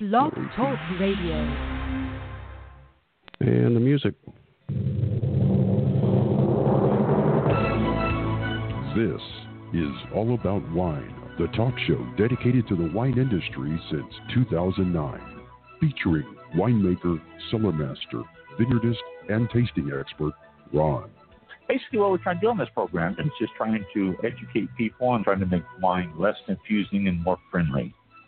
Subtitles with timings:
[0.00, 1.34] Blog Talk Radio.
[3.40, 4.14] And the music.
[8.96, 9.20] This
[9.74, 15.20] is All About Wine, the talk show dedicated to the wine industry since 2009,
[15.80, 16.24] featuring
[16.56, 17.20] winemaker,
[17.50, 18.22] cellar master,
[18.58, 18.96] vineyardist,
[19.28, 20.32] and tasting expert
[20.72, 21.10] Ron.
[21.68, 25.14] Basically, what we're trying to do on this program is just trying to educate people
[25.14, 27.94] and trying to make wine less confusing and more friendly.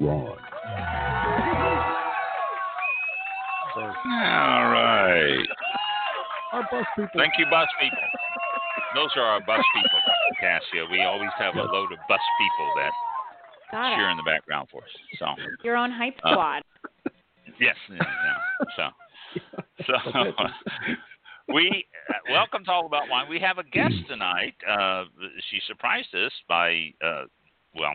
[0.00, 0.36] Ron.
[3.76, 5.46] All right.
[6.52, 7.10] Our bus people.
[7.16, 7.98] Thank you, bus people.
[8.94, 10.00] Those are our bus people,
[10.40, 10.86] Cassia.
[10.90, 12.92] We always have a load of bus people that
[13.72, 14.12] Got cheer it.
[14.12, 14.88] in the background for us.
[15.18, 15.26] So,
[15.64, 16.62] Your own hype Uh, squad.
[17.60, 18.66] yes, yeah, yeah.
[18.76, 19.42] so,
[19.86, 20.32] so
[21.54, 23.28] we uh, welcome to All About Wine.
[23.28, 24.54] We have a guest tonight.
[24.66, 25.04] Uh,
[25.50, 27.24] she surprised us by, uh,
[27.74, 27.92] well,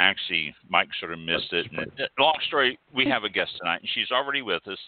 [0.00, 1.66] actually, Mike sort of missed it.
[1.72, 4.78] And, uh, long story, we have a guest tonight, and she's already with us.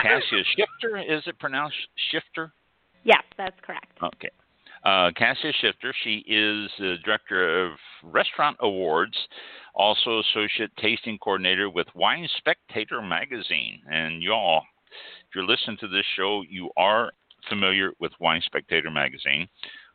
[0.00, 1.76] Cassia Schifter, is it pronounced
[2.12, 2.52] Schifter?
[3.04, 3.98] Yes, that's correct.
[4.02, 4.30] Okay.
[4.84, 7.72] Uh, Cassia Schifter, she is the director of
[8.04, 9.16] Restaurant Awards,
[9.74, 13.80] also associate tasting coordinator with Wine Spectator magazine.
[13.90, 14.62] And y'all,
[15.28, 17.10] if you're listening to this show, you are
[17.48, 19.48] familiar with Wine Spectator magazine,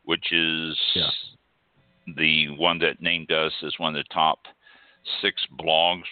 [0.04, 1.10] which is Yeah.
[2.16, 4.38] The one that named us as one of the top
[5.20, 6.02] six blogs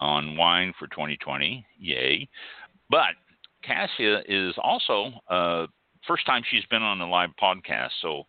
[0.00, 1.64] on wine for 2020.
[1.78, 2.28] Yay.
[2.90, 3.14] But
[3.62, 5.66] Cassia is also uh,
[6.06, 8.24] first time she's been on a live podcast, so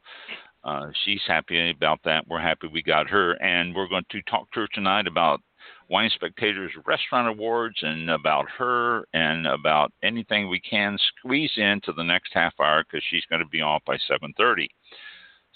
[0.63, 2.25] uh, she's happy about that.
[2.27, 5.41] We're happy we got her, and we're going to talk to her tonight about
[5.89, 12.03] Wine Spectator's Restaurant Awards and about her and about anything we can squeeze into the
[12.03, 14.67] next half hour because she's going to be off by 7:30.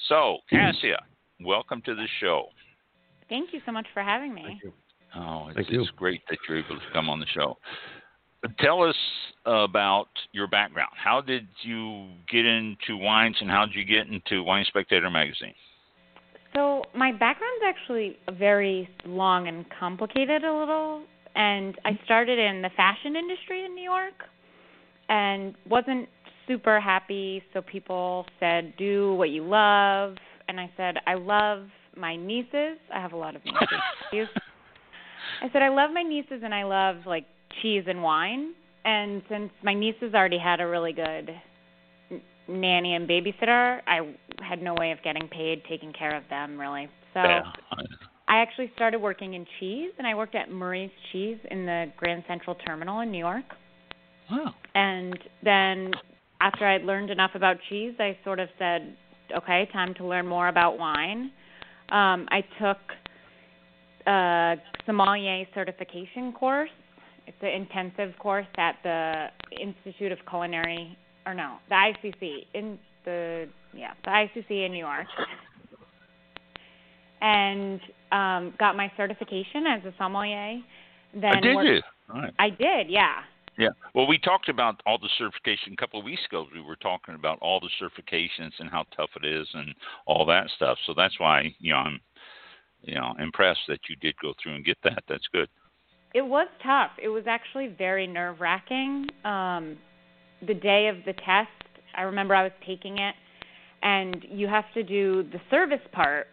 [0.07, 0.99] So, Cassia,
[1.41, 2.47] welcome to the show.
[3.29, 4.43] Thank you so much for having me.
[4.45, 4.73] Thank you.
[5.15, 5.81] Oh, it's, Thank you.
[5.81, 7.57] it's great that you're able to come on the show.
[8.59, 8.95] Tell us
[9.45, 10.91] about your background.
[10.95, 15.53] How did you get into wines, and how did you get into Wine Spectator magazine?
[16.53, 21.03] So my background's actually very long and complicated a little,
[21.35, 22.03] and I mm-hmm.
[22.05, 24.13] started in the fashion industry in New York,
[25.09, 26.07] and wasn't
[26.47, 27.43] super happy.
[27.53, 30.15] So people said, "Do what you love,"
[30.47, 32.78] and I said, "I love my nieces.
[32.94, 34.30] I have a lot of nieces."
[35.41, 37.25] I said, "I love my nieces, and I love like
[37.62, 38.53] cheese and wine."
[38.85, 41.30] And since my nieces already had a really good
[42.09, 46.58] n- nanny and babysitter, I had no way of getting paid taking care of them
[46.59, 46.88] really.
[47.14, 47.41] So Yeah.
[48.29, 52.24] I actually started working in cheese, and I worked at Murray's Cheese in the Grand
[52.28, 53.46] Central Terminal in New York.
[54.29, 54.53] Wow.
[54.75, 55.91] And then
[56.41, 58.96] after I'd learned enough about cheese, I sort of said,
[59.35, 61.31] okay, time to learn more about wine.
[61.89, 62.77] Um, I took
[64.07, 64.55] a
[64.85, 66.69] sommelier certification course.
[67.27, 69.27] It's an intensive course at the
[69.59, 75.07] Institute of Culinary, or no, the ICC in the yeah the ICC in New York,
[77.21, 77.79] and
[78.11, 80.59] um, got my certification as a sommelier.
[81.13, 81.81] Then Uh, did worked- you?
[82.13, 82.33] All right.
[82.39, 83.23] I did, yeah.
[83.57, 83.69] Yeah.
[83.95, 86.45] Well, we talked about all the certification a couple of weeks ago.
[86.53, 89.73] We were talking about all the certifications and how tough it is and
[90.06, 90.78] all that stuff.
[90.85, 92.00] So that's why you know I'm
[92.84, 95.03] you know impressed that you did go through and get that.
[95.09, 95.50] That's good.
[96.13, 96.91] It was tough.
[97.01, 99.07] It was actually very nerve wracking.
[99.25, 99.78] Um,
[100.46, 101.50] the day of the test,
[101.96, 103.16] I remember I was taking it,
[103.81, 106.28] and you have to do the service part,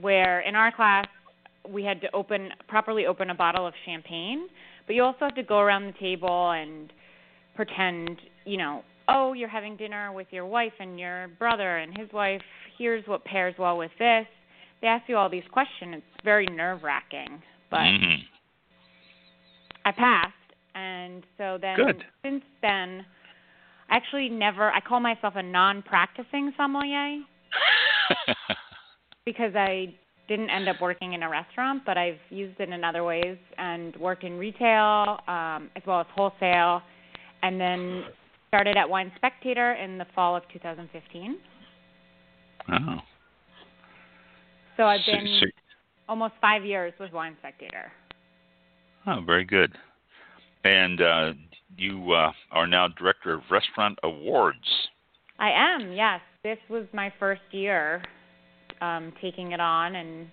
[0.00, 1.06] where in our class
[1.68, 4.48] we had to open properly open a bottle of champagne,
[4.90, 6.92] but you also have to go around the table and
[7.54, 12.12] pretend, you know, oh, you're having dinner with your wife and your brother and his
[12.12, 12.40] wife.
[12.76, 14.26] Here's what pairs well with this.
[14.82, 15.94] They ask you all these questions.
[15.98, 17.40] It's very nerve wracking,
[17.70, 17.82] but.
[17.82, 18.14] hmm
[19.84, 20.34] I passed,
[20.74, 22.04] and so then Good.
[22.24, 23.06] since then,
[23.88, 24.72] I actually never.
[24.72, 27.20] I call myself a non-practicing sommelier
[29.24, 29.94] because I
[30.30, 33.94] didn't end up working in a restaurant, but I've used it in other ways and
[33.96, 36.82] worked in retail um, as well as wholesale,
[37.42, 38.04] and then
[38.46, 41.36] started at Wine Spectator in the fall of 2015.
[42.72, 42.96] oh.
[44.76, 45.46] So I've So- been so-
[46.08, 47.90] almost five years with Wine Spectator.
[49.08, 49.72] Oh, very good.
[50.62, 51.32] And uh,
[51.76, 54.88] you uh, are now director of restaurant awards.
[55.40, 55.92] I am.
[55.92, 58.02] Yes, this was my first year
[58.80, 60.26] um, taking it on and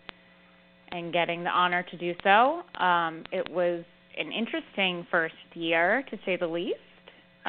[0.92, 2.62] and getting the honor to do so.
[2.82, 3.84] Um, it was
[4.18, 6.78] an interesting first year, to say the least.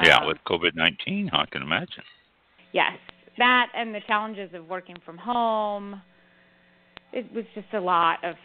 [0.03, 2.03] Yeah, Um, with COVID nineteen, I can imagine.
[2.73, 2.97] yes,
[3.37, 6.01] that and the challenges of working from home.
[7.11, 8.35] It was just a lot of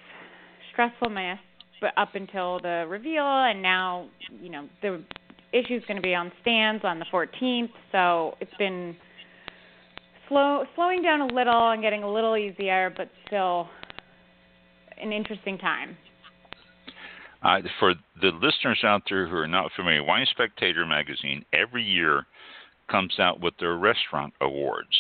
[0.73, 1.39] stressfulness,
[1.81, 4.09] but up until the reveal, and now
[4.41, 5.03] you know the
[5.53, 8.97] issue is going to be on stands on the 14th, so it's been
[10.29, 13.69] slow slowing down a little and getting a little easier, but still
[15.01, 15.97] an interesting time.
[17.43, 22.25] Uh, for the listeners out there who are not familiar, Wine Spectator magazine every year
[22.91, 24.97] comes out with their restaurant awards.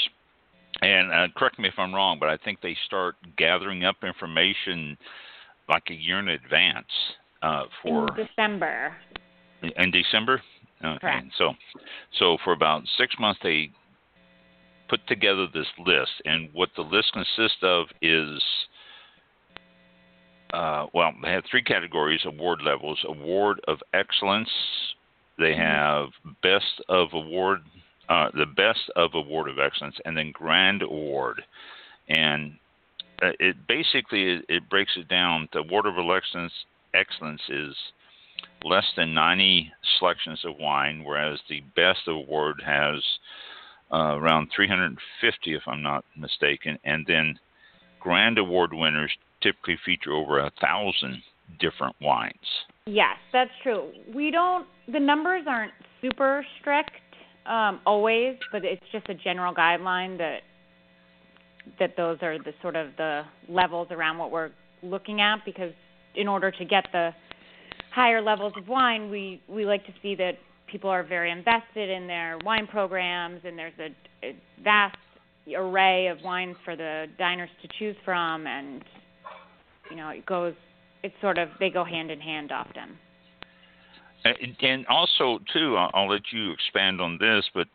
[0.83, 4.99] And uh, correct me if I'm wrong, but I think they start gathering up information
[5.69, 6.87] like a year in advance
[7.43, 8.95] uh, for in December.
[9.63, 10.43] in December.
[10.85, 10.99] Okay.
[11.01, 11.27] Correct.
[11.39, 11.53] So,
[12.19, 13.71] so for about six months they
[14.89, 18.43] put together this list, and what the list consists of is,
[20.53, 24.51] uh, well, they have three categories: award levels, award of excellence.
[25.39, 26.09] They have
[26.43, 27.61] best of award,
[28.09, 31.43] uh, the best of award of excellence, and then grand award.
[32.09, 32.59] And
[33.23, 35.49] uh, it basically it, it breaks it down.
[35.53, 36.53] The award of excellence
[36.95, 37.75] excellence is
[38.63, 43.03] less than 90 selections of wine, whereas the best of award has
[43.95, 46.79] uh, around 350, if I'm not mistaken.
[46.85, 47.39] And then
[48.01, 51.23] grand award winners typically feature over a thousand
[51.61, 52.35] different wines.
[52.87, 53.91] Yes, that's true.
[54.13, 54.67] We don't.
[54.93, 56.91] The numbers aren't super strict
[57.47, 60.41] um, always, but it's just a general guideline that
[61.79, 64.51] that those are the sort of the levels around what we're
[64.83, 65.45] looking at.
[65.45, 65.73] Because
[66.17, 67.11] in order to get the
[67.95, 70.35] higher levels of wine, we we like to see that
[70.75, 74.97] people are very invested in their wine programs, and there's a, a vast
[75.57, 78.83] array of wines for the diners to choose from, and
[79.89, 80.53] you know it goes.
[81.05, 82.99] It's sort of they go hand in hand often.
[84.25, 87.69] And, and also, too, I'll, I'll let you expand on this, but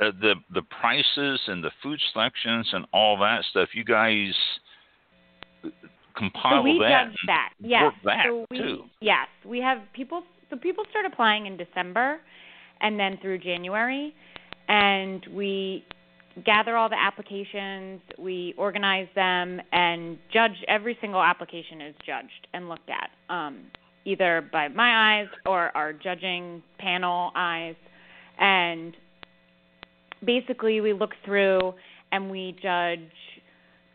[0.00, 4.32] uh, the the prices and the food selections and all that stuff, you guys
[6.16, 7.06] compile so we that.
[7.10, 7.52] judge that.
[7.60, 7.82] Yes.
[7.84, 8.82] work that so we, too.
[9.00, 10.24] Yes, we have people.
[10.50, 12.20] So people start applying in December,
[12.80, 14.14] and then through January,
[14.68, 15.84] and we
[16.44, 20.52] gather all the applications, we organize them, and judge.
[20.68, 23.66] Every single application is judged and looked at, um,
[24.04, 27.76] either by my eyes or our judging panel eyes,
[28.38, 28.96] and
[30.24, 31.74] basically we look through
[32.12, 33.00] and we judge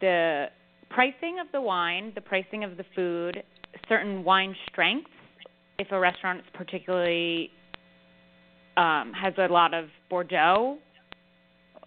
[0.02, 0.46] the
[0.90, 3.44] pricing of the wine, the pricing of the food,
[3.88, 5.10] certain wine strengths.
[5.80, 7.50] If a restaurant is particularly
[8.78, 10.78] um, has a lot of Bordeaux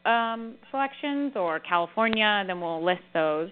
[0.05, 3.51] um, selections or California, then we'll list those.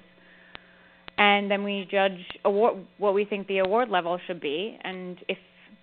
[1.19, 5.39] And then we judge award, what we think the award level should be, and if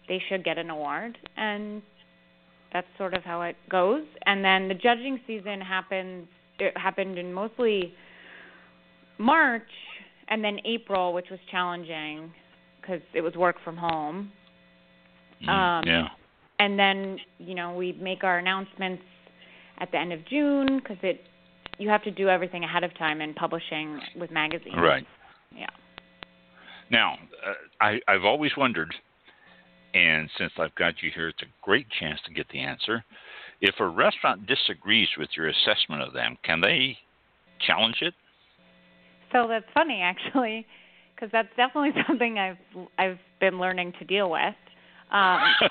[0.07, 1.17] they should get an award.
[1.37, 1.81] And
[2.73, 4.03] that's sort of how it goes.
[4.25, 6.27] And then the judging season happens.
[6.59, 7.93] It happened in mostly
[9.19, 9.69] March
[10.27, 12.31] and then April, which was challenging
[12.81, 14.31] because it was work from home.
[15.43, 16.07] Mm, Um, yeah.
[16.59, 19.03] And then you know we make our announcements
[19.79, 21.21] at the end of June because it
[21.77, 24.75] you have to do everything ahead of time in publishing with magazines.
[24.77, 25.05] Right.
[25.55, 25.67] Yeah.
[26.89, 28.93] Now, uh, I, I've always wondered,
[29.93, 33.03] and since I've got you here, it's a great chance to get the answer.
[33.61, 36.97] If a restaurant disagrees with your assessment of them, can they
[37.65, 38.13] challenge it?
[39.31, 40.65] So that's funny actually,
[41.13, 42.57] because that's definitely something I've
[42.97, 44.55] I've been learning to deal with.
[45.11, 45.39] Um,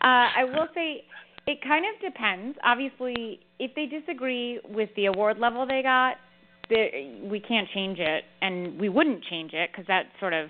[0.00, 1.04] uh, I will say
[1.46, 2.58] it kind of depends.
[2.64, 6.16] Obviously, if they disagree with the award level they got,
[6.70, 10.48] we can't change it, and we wouldn't change it because that sort of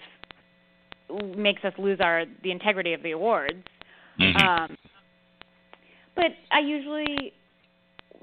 [1.37, 3.65] makes us lose our the integrity of the awards.
[4.19, 4.43] Mhm.
[4.43, 4.77] Um,
[6.15, 7.33] but I usually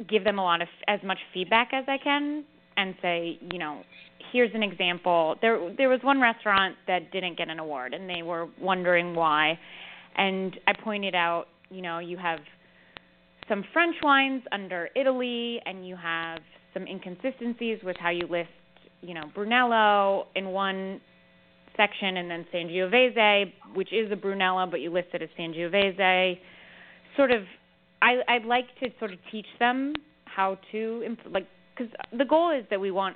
[0.07, 2.43] give them a lot of as much feedback as I can
[2.77, 3.83] and say, you know,
[4.31, 5.35] here's an example.
[5.41, 9.59] There there was one restaurant that didn't get an award and they were wondering why.
[10.15, 12.39] And I pointed out, you know, you have
[13.47, 16.39] some French wines under Italy and you have
[16.73, 18.49] some inconsistencies with how you list,
[19.01, 21.01] you know, Brunello in one
[21.75, 26.39] section and then Sangiovese, which is a Brunello, but you list it as Sangiovese.
[27.15, 27.43] Sort of,
[28.01, 29.93] I I'd like to sort of teach them
[30.25, 33.15] how to like because the goal is that we want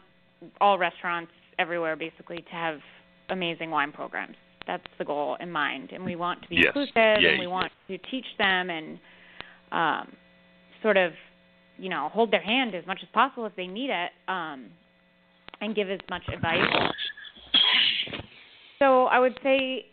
[0.59, 2.79] all restaurants everywhere basically to have
[3.29, 4.35] amazing wine programs.
[4.67, 6.67] That's the goal in mind, and we want to be Yes.
[6.67, 8.99] inclusive, Yeah, and we want to teach them and
[9.71, 10.15] um,
[10.83, 11.13] sort of,
[11.77, 14.67] you know, hold their hand as much as possible if they need it, um,
[15.61, 16.93] and give as much advice.
[18.79, 19.85] So I would say,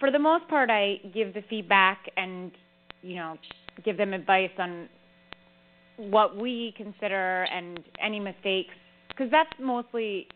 [0.00, 2.52] for the most part, I give the feedback and,
[3.02, 3.36] you know,
[3.84, 4.88] give them advice on
[5.98, 8.74] what we consider and any mistakes,
[9.08, 10.26] because that's mostly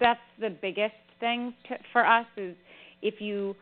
[0.00, 2.56] that's the biggest thing to, for us is
[3.02, 3.54] if you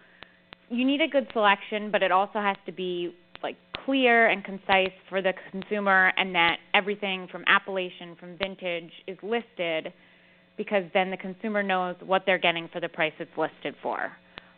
[0.70, 4.92] you need a good selection, but it also has to be like clear and concise
[5.08, 9.92] for the consumer, and that everything from appellation, from vintage, is listed,
[10.56, 14.12] because then the consumer knows what they're getting for the price it's listed for.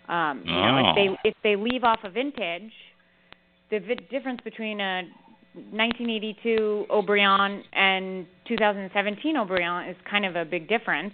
[0.09, 0.95] Um, you know, if Oh.
[0.95, 2.73] they if they leave off a vintage,
[3.71, 5.05] the vi- difference between a
[5.55, 11.13] 1982 Haut-Brion and 2017 Haut-Brion is kind of a big difference.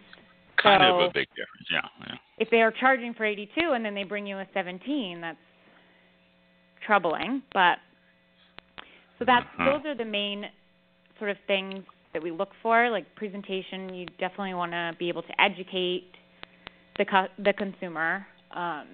[0.63, 1.67] Kind of a big difference.
[1.71, 1.81] Yeah.
[2.09, 2.15] yeah.
[2.39, 5.39] if they are charging for 82 and then they bring you a 17, that's
[6.87, 7.43] troubling.
[7.53, 7.79] But
[9.19, 9.79] so that's Uh-huh.
[9.79, 10.45] those are the main
[11.19, 12.91] sort of things that we look for.
[12.91, 16.11] Like presentation, you definitely want to be able to educate
[16.97, 18.27] the co- the consumer.
[18.53, 18.87] Um,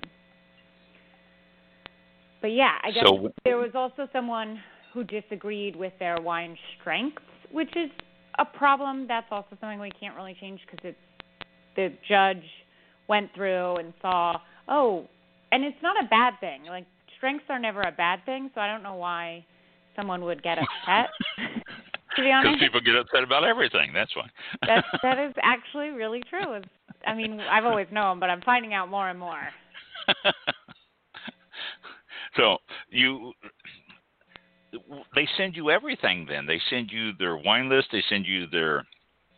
[2.40, 4.60] but yeah, I guess So- there was also someone
[4.94, 7.20] who disagreed with their wine strengths,
[7.50, 7.90] which is
[8.38, 9.06] a problem.
[9.08, 10.98] That's also something we can't really change because it's
[11.76, 12.44] the judge
[13.08, 15.06] went through and saw, oh,
[15.52, 16.64] and it's not a bad thing.
[16.66, 16.86] Like
[17.16, 19.44] strengths are never a bad thing, so I don't know why
[19.96, 21.10] someone would get upset.
[22.16, 23.92] to be Because honest, people get upset about everything.
[23.92, 24.26] That's why.
[24.66, 26.54] that that is actually really true.
[26.54, 26.68] It's,
[27.06, 29.42] I mean, I've always known, but I'm finding out more and more.
[32.36, 32.58] so
[32.90, 33.32] you
[35.14, 38.84] they send you everything then they send you their wine list they send you their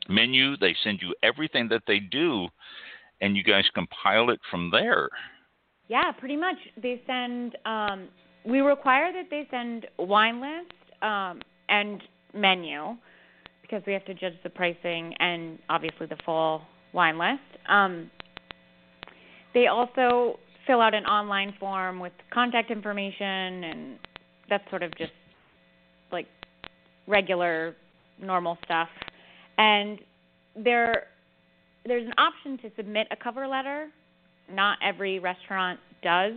[0.09, 2.49] menu they send you everything that they do
[3.21, 5.09] and you guys compile it from there
[5.88, 6.57] Yeah, pretty much.
[6.83, 7.57] They send.
[7.64, 8.09] Um,
[8.45, 12.02] we require that they send wine list um, and
[12.35, 12.97] menu
[13.62, 16.62] because we have to judge the pricing and obviously the full
[16.93, 17.43] wine list.
[17.69, 18.11] Um,
[19.55, 23.99] they also fill out an online form with contact information, and
[24.49, 25.12] that's sort of just
[26.13, 26.27] like
[27.07, 27.75] regular,
[28.21, 28.89] normal stuff.
[29.59, 29.99] And
[30.57, 31.05] there,
[31.85, 33.89] there's an option to submit a cover letter
[34.51, 36.35] not every restaurant does.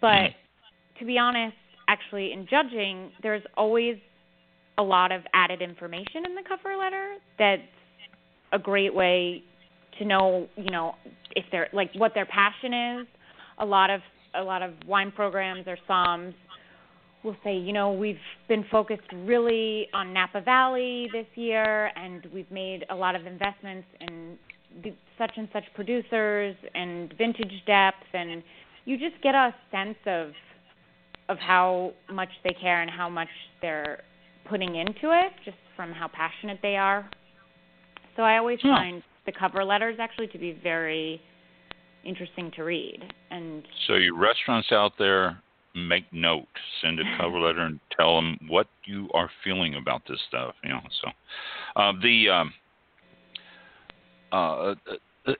[0.00, 0.30] But
[0.98, 1.56] to be honest,
[1.88, 3.96] actually, in judging, there's always
[4.78, 7.62] a lot of added information in the cover letter that's
[8.52, 9.42] a great way
[9.98, 10.94] to know, you know,
[11.36, 13.06] if they're like what their passion is.
[13.58, 14.00] A lot of
[14.34, 16.34] a lot of wine programs or SOMs
[17.24, 18.16] will say, you know, we've
[18.48, 23.86] been focused really on Napa Valley this year, and we've made a lot of investments
[24.00, 24.36] in
[25.18, 28.42] such and such producers and vintage depth, and
[28.84, 30.32] you just get a sense of
[31.28, 33.28] of how much they care and how much
[33.62, 34.02] they're
[34.44, 37.08] putting into it, just from how passionate they are.
[38.16, 38.76] So I always Yeah.
[38.76, 41.22] find the cover letters actually to be very
[42.04, 45.40] interesting to read, and so you restaurants out there
[45.74, 46.46] make note
[46.80, 50.70] send a cover letter and tell them what you are feeling about this stuff you
[50.70, 51.08] know so
[51.80, 52.52] uh, the um,
[54.32, 54.74] uh,
[55.26, 55.32] uh,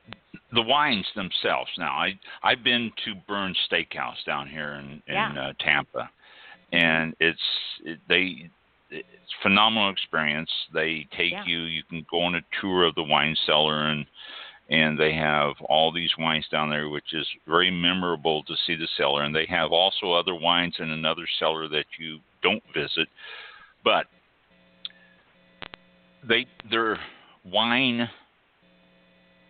[0.53, 1.71] the wines themselves.
[1.79, 5.49] Now, I I've been to Bern's Steakhouse down here in in Yeah.
[5.49, 6.11] uh, Tampa,
[6.73, 7.41] and it's
[7.85, 8.51] it, they
[8.91, 10.51] it's phenomenal experience.
[10.73, 11.45] They take Yeah.
[11.47, 11.61] you.
[11.63, 14.07] You can go on a tour of the wine cellar and
[14.73, 18.89] and they have all these wines down there, which is very memorable to see the
[18.97, 19.23] cellar.
[19.23, 23.07] And they have also other wines in another cellar that you don't visit,
[23.85, 24.07] but
[26.27, 26.99] they their
[27.45, 28.09] wine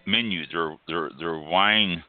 [0.05, 2.03] menu, their their their wine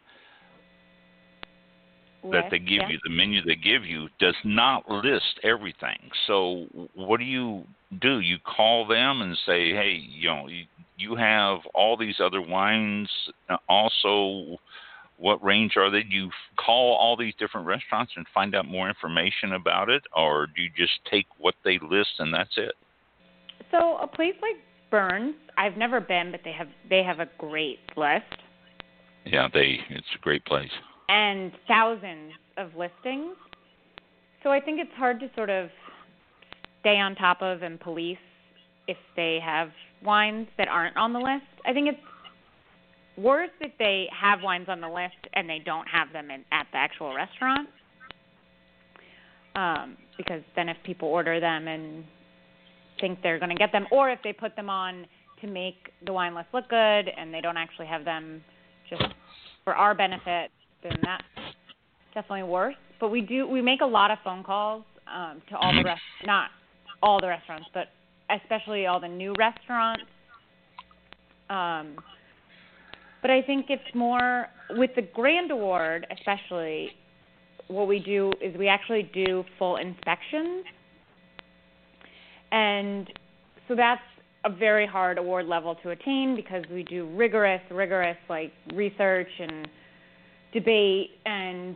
[2.31, 2.89] that they give yeah.
[2.89, 5.99] you, the menu they give you, does not list everything.
[6.27, 6.65] So
[6.95, 7.63] what do you
[8.01, 8.19] do?
[8.19, 10.65] You call them and say, hey, you know, you,
[10.97, 13.09] you have all these other wines.
[13.49, 14.57] uh, Also,
[15.17, 16.03] what range are they?
[16.03, 20.47] Do you call all these different restaurants and find out more information about it, or
[20.47, 22.73] do you just take what they list and that's it?
[23.71, 24.61] So a place like
[24.91, 28.25] Bern's, I've never been, but they have they have a great list
[29.25, 29.79] Yeah, they.
[29.89, 30.69] It's a great place.
[31.09, 33.35] And thousands of listings.
[34.43, 35.69] So I think it's hard to sort of
[36.81, 38.17] stay on top of and police
[38.87, 39.69] if they have
[40.03, 41.45] wines that aren't on the list.
[41.65, 41.97] I think it's
[43.17, 46.67] worse if they have wines on the list and they don't have them in, at
[46.71, 47.69] the actual restaurant.
[49.55, 52.03] Um, because then if people order them and
[52.99, 55.05] think they're going to get them, or if they put them on
[55.41, 56.75] to make the wine list look good
[57.17, 58.43] and they don't actually have them
[58.89, 59.03] just
[59.63, 60.49] for our benefit,
[60.83, 61.23] then that's
[62.13, 62.75] definitely worse.
[62.99, 65.85] But we do we make a lot of phone calls um, to all the Mhm.
[65.85, 66.51] rest not
[67.01, 67.89] all the restaurants, but
[68.29, 70.05] especially all the new restaurants.
[71.49, 71.97] Um,
[73.21, 76.95] but I think it's more with the Grand Award, especially.
[77.69, 80.65] What we do is we actually do full inspections,
[82.51, 83.09] and
[83.67, 84.01] so that's
[84.45, 89.67] a very hard award level to attain because we do rigorous, rigorous like research and
[90.53, 91.75] debate and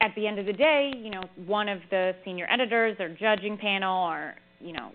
[0.00, 3.56] at the end of the day, you know, one of the senior editors or judging
[3.56, 4.92] panel or, you know,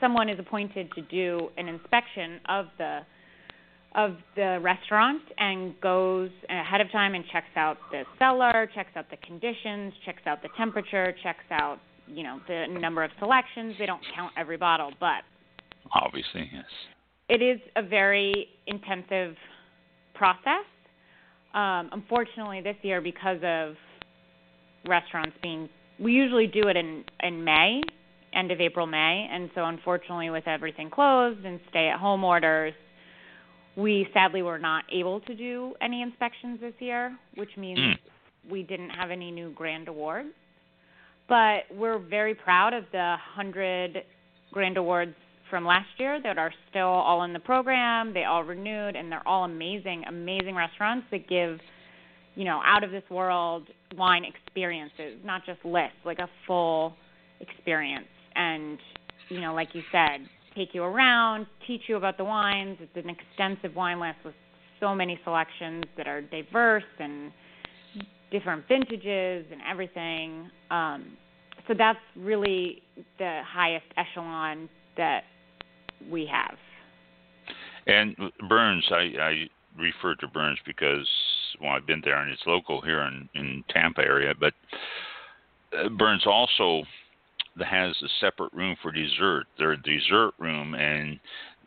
[0.00, 3.00] someone is appointed to do an inspection of the
[3.94, 9.04] of the restaurant and goes ahead of time and checks out the cellar, checks out
[9.10, 13.74] the conditions, checks out the temperature, checks out, you know, the number of selections.
[13.78, 15.22] They don't count every bottle, but
[15.92, 16.64] Obviously, yes.
[17.28, 19.36] it is a very intensive
[20.14, 20.64] process.
[21.54, 23.74] Um, unfortunately, this year, because of
[24.88, 25.68] restaurants being,
[25.98, 27.82] we usually do it in in May,
[28.34, 32.72] end of April, May, and so unfortunately, with everything closed and stay-at-home orders,
[33.76, 37.98] we sadly were not able to do any inspections this year, which means Mm.
[38.50, 40.30] we didn't have any new grand awards.
[41.28, 44.04] But we're very proud of the hundred
[44.52, 45.14] grand awards
[45.52, 48.14] from last year that are still all in the program.
[48.14, 51.58] They all renewed, and they're all amazing, amazing restaurants that give,
[52.36, 56.96] you know, out of this world wine experiences, not just lists, like a full
[57.40, 58.06] experience.
[58.34, 58.78] And,
[59.28, 62.78] you know, like you said, take you around, teach you about the wines.
[62.80, 64.34] It's an extensive wine list with
[64.80, 67.30] so many selections that are diverse and
[68.30, 70.50] different vintages and everything.
[70.70, 71.12] Um,
[71.68, 72.80] so that's really
[73.18, 75.24] the highest echelon that
[76.10, 76.56] we have.
[77.86, 78.16] And
[78.48, 81.08] Bern's, I, I refer to Bern's because
[81.60, 84.54] well, I've been there and it's local here in in Tampa area, but
[85.76, 86.82] uh, Bern's also
[87.60, 89.44] has a separate room for dessert.
[89.58, 91.18] Their dessert room, and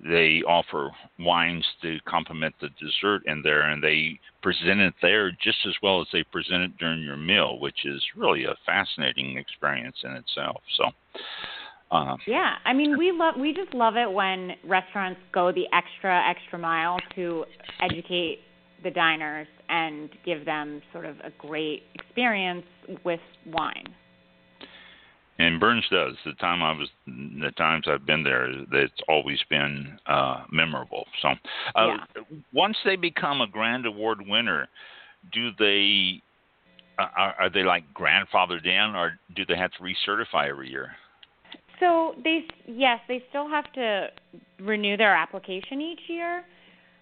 [0.04, 5.60] they offer wines to complement the dessert in there, and they present it there just
[5.68, 9.98] as well as they present it during your meal, which is really a fascinating experience
[10.04, 10.62] in itself.
[10.78, 10.86] So.
[11.96, 16.22] Uh, Yeah, I mean we love we just love it when restaurants go the extra
[16.30, 17.46] extra mile to
[17.82, 18.40] educate
[18.84, 22.66] the diners and give them sort of a great experience
[23.04, 23.88] with wine.
[25.38, 26.14] And Bern's does.
[26.26, 31.06] The time I was, the times I've been there, it's always been uh, memorable.
[31.22, 31.30] So,
[31.76, 31.98] uh,
[32.54, 34.70] once they become a Grand Award winner,
[35.34, 36.22] do they
[36.98, 40.92] uh, are, are they like grandfathered in, or do they have to recertify every year?
[41.80, 44.08] So they yes, they still have to
[44.60, 46.38] renew their application each year.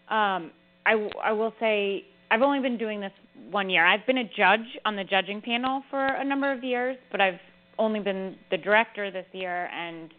[0.09, 0.51] Um,
[0.86, 3.12] I I will say I've only been doing this
[3.51, 3.86] one year.
[3.86, 7.39] I've been a judge on the judging panel for a number of years, but I've
[7.77, 10.12] only been the director this year, and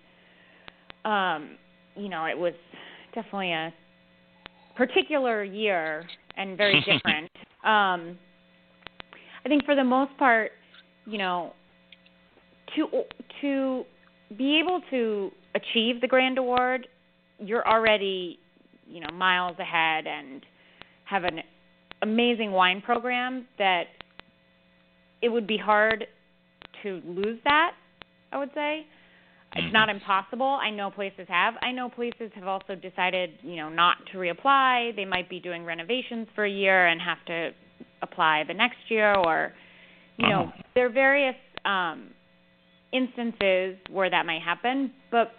[1.04, 1.56] um,
[1.96, 2.54] you know it was
[3.14, 3.72] definitely a
[4.76, 6.04] particular year
[6.36, 7.30] and very different.
[7.64, 8.18] um,
[9.44, 10.52] I think for the most part,
[11.06, 11.52] you know,
[12.76, 13.02] to
[13.40, 13.84] to
[14.36, 16.88] be able to achieve the grand award,
[17.38, 18.38] you're already,
[18.86, 20.44] you know, miles ahead and
[21.04, 21.40] have an
[22.02, 23.84] amazing wine program that
[25.22, 26.06] it would be hard
[26.82, 27.72] to lose that,
[28.32, 28.86] I would say.
[29.56, 30.58] It's not impossible.
[30.60, 31.54] I know places have.
[31.62, 34.96] I know places have also decided, you know, not to reapply.
[34.96, 37.50] They might be doing renovations for a year and have to
[38.02, 39.52] apply the next year or
[40.16, 40.62] you know, Uh-huh.
[40.74, 41.34] there are various
[41.64, 42.10] um
[42.94, 45.32] instances where that might happen, but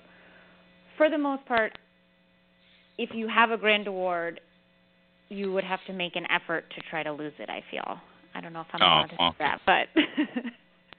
[0.98, 1.78] for the most part
[2.98, 4.40] if you have a grand award,
[5.30, 7.98] you would have to make an effort to try to lose it, I feel.
[8.34, 9.30] I don't know if I'm Oh, allowed to okay.
[9.30, 9.88] say that, but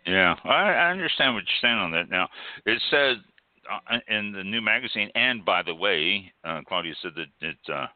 [0.06, 2.08] Yeah, I, I understand what you're saying on that.
[2.08, 2.28] Now,
[2.64, 3.16] it said
[3.70, 7.86] uh, in the new magazine, and by the way, uh, Claudia said that it, uh,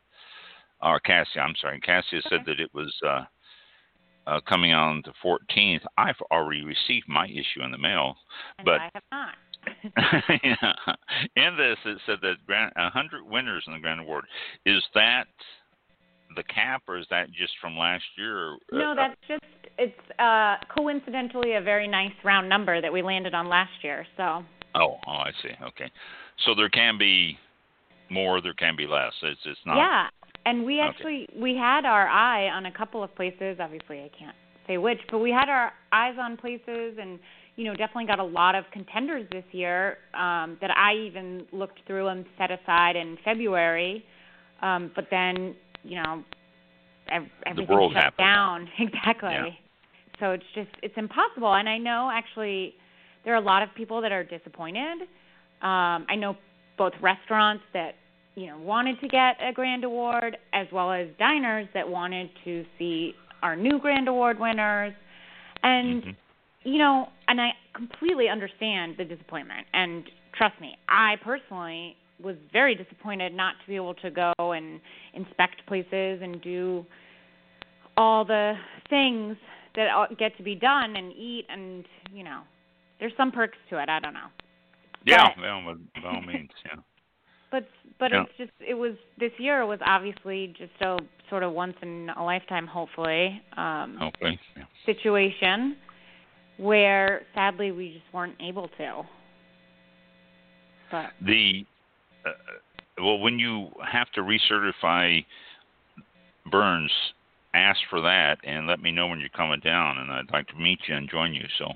[0.83, 3.25] or Cassia, I'm sorry, Cassia said that it was uh,
[4.27, 5.83] uh, coming on the 14th.
[5.99, 8.17] I've already received my issue in the mail,
[8.59, 9.35] and but I have not.
[10.43, 10.73] yeah.
[11.37, 14.25] in this it said that grand, 100 winners in the Grand Award.
[14.65, 15.27] Is that
[16.35, 18.57] the cap, or is that just from last year?
[18.73, 19.45] No, uh, that's just
[19.79, 24.07] it's uh coincidentally a very nice round number that we landed on last year.
[24.17, 25.51] So Oh, oh, I see.
[25.63, 25.91] Okay,
[26.45, 27.39] so there can be
[28.09, 29.13] more, there can be less.
[29.23, 29.77] It's it's not.
[29.77, 30.09] Yeah,
[30.47, 30.89] and we Okay.
[30.89, 33.59] actually we had our eye on a couple of places.
[33.61, 37.19] Obviously, I can't say which, but we had our eyes on places, and
[37.57, 41.81] you know, definitely got a lot of contenders this year um, that I even looked
[41.87, 44.05] through and set aside in February.
[44.63, 46.25] Um, but then, you know,
[47.47, 48.17] everything world shut happened.
[48.19, 49.31] down exactly.
[49.33, 49.45] Yeah.
[50.21, 51.53] So it's just it's impossible.
[51.55, 52.75] And I know actually
[53.25, 55.03] there are a lot of people that are disappointed.
[55.63, 56.37] Um, I know
[56.79, 57.97] both restaurants that
[58.41, 62.65] you know wanted to get a grand award as well as diners that wanted to
[62.79, 64.95] see our new grand award winners.
[65.63, 66.17] And Mhm.
[66.63, 69.67] you know, and I completely understand the disappointment.
[69.73, 74.81] And trust me, I personally was very disappointed not to be able to go and
[75.15, 76.85] inspect places and do
[77.97, 79.37] all the things
[79.75, 82.41] that get to be done and eat and you know,
[82.99, 83.89] there's some perks to it.
[83.89, 84.31] I don't know.
[85.05, 85.43] Yeah, But-
[86.03, 86.81] by all means, yeah.
[87.51, 87.67] But
[87.99, 88.23] but Yeah.
[88.23, 92.23] it's just it was this year was obviously just a sort of once in a
[92.25, 94.65] lifetime hopefully um Hopefully, yeah.
[94.87, 95.77] situation
[96.57, 99.03] where sadly we just weren't able to.
[100.91, 101.65] But The
[102.27, 102.31] uh,
[102.99, 105.25] well, when you have to recertify
[106.51, 106.93] Bern's,
[107.55, 110.57] ask for that and let me know when you're coming down, and I'd like to
[110.57, 111.47] meet you and join you.
[111.59, 111.67] So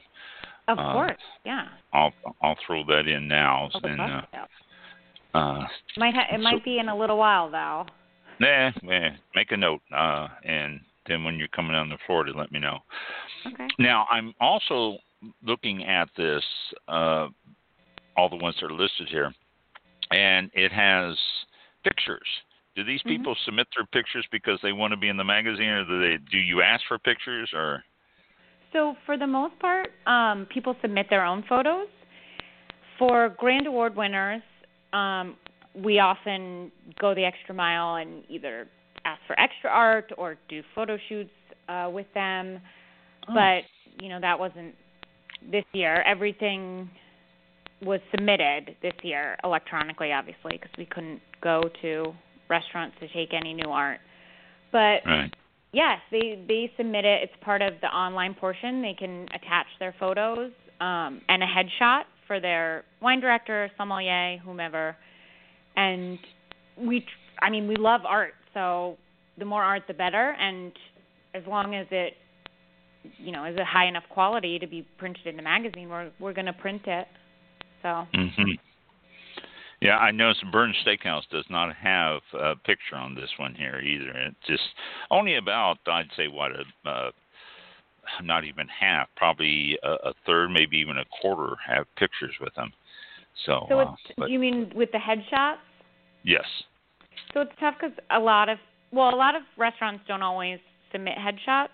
[0.68, 1.68] of Uh, course, yeah.
[1.92, 3.70] I'll I'll throw that in now.
[3.74, 4.22] Would and uh.
[5.34, 5.66] Uh,
[5.96, 7.86] Might ha- it so- might be in a little while though.
[8.40, 12.32] nah, nah, make a note, uh, and then when you're coming down the floor, to
[12.32, 12.78] Florida, let me know.
[13.46, 13.68] Okay.
[13.78, 14.98] Now, I'm also
[15.42, 16.44] looking at this,
[16.88, 17.28] uh,
[18.16, 19.32] all the ones that are listed here,
[20.10, 21.18] and it has
[21.82, 22.26] pictures.
[22.76, 23.08] Do these Mhm.
[23.08, 26.16] people submit their pictures because they want to be in the magazine, or do they?
[26.16, 27.84] Do you ask for pictures, or?
[28.72, 31.88] So for the most part, um, people submit their own photos.
[32.98, 34.42] For grand award winners,
[34.94, 35.36] um,
[35.74, 38.68] we often go the extra mile and either
[39.04, 41.30] ask for extra art or do photo shoots
[41.68, 42.60] uh, with them.
[43.28, 43.34] Oh.
[43.34, 43.62] But
[44.02, 44.74] you know that wasn't
[45.50, 46.02] this year.
[46.02, 46.88] Everything
[47.82, 52.14] was submitted this year electronically, obviously, because we couldn't go to
[52.48, 53.98] restaurants to take any new art.
[54.72, 55.34] But Right.
[55.72, 57.24] Yes, they they submit it.
[57.24, 58.80] It's part of the online portion.
[58.80, 64.96] They can attach their photos um, and a headshot for their wine director, sommelier, whomever.
[65.76, 66.18] And
[66.76, 67.04] we,
[67.42, 68.96] I mean, we love art, so
[69.38, 70.36] the more art, the better.
[70.38, 70.72] And
[71.34, 72.14] as long as it,
[73.18, 76.32] you know, is a high enough quality to be printed in the magazine, we're we're
[76.32, 77.06] going to print it.
[77.82, 78.52] So hmm
[79.80, 84.10] Yeah, I noticed Bern's Steakhouse does not have a picture on this one here either.
[84.10, 84.62] It's just
[85.10, 87.10] only about, I'd say, what a, uh,
[88.22, 92.72] not even half, probably a, a third, maybe even a quarter have pictures with them.
[93.46, 95.56] So, so uh, but you mean with the headshots?
[96.22, 96.44] yes,
[97.32, 98.58] So it's tough because a lot of
[98.92, 100.60] well, a lot of restaurants don't always
[100.92, 101.68] submit headshots,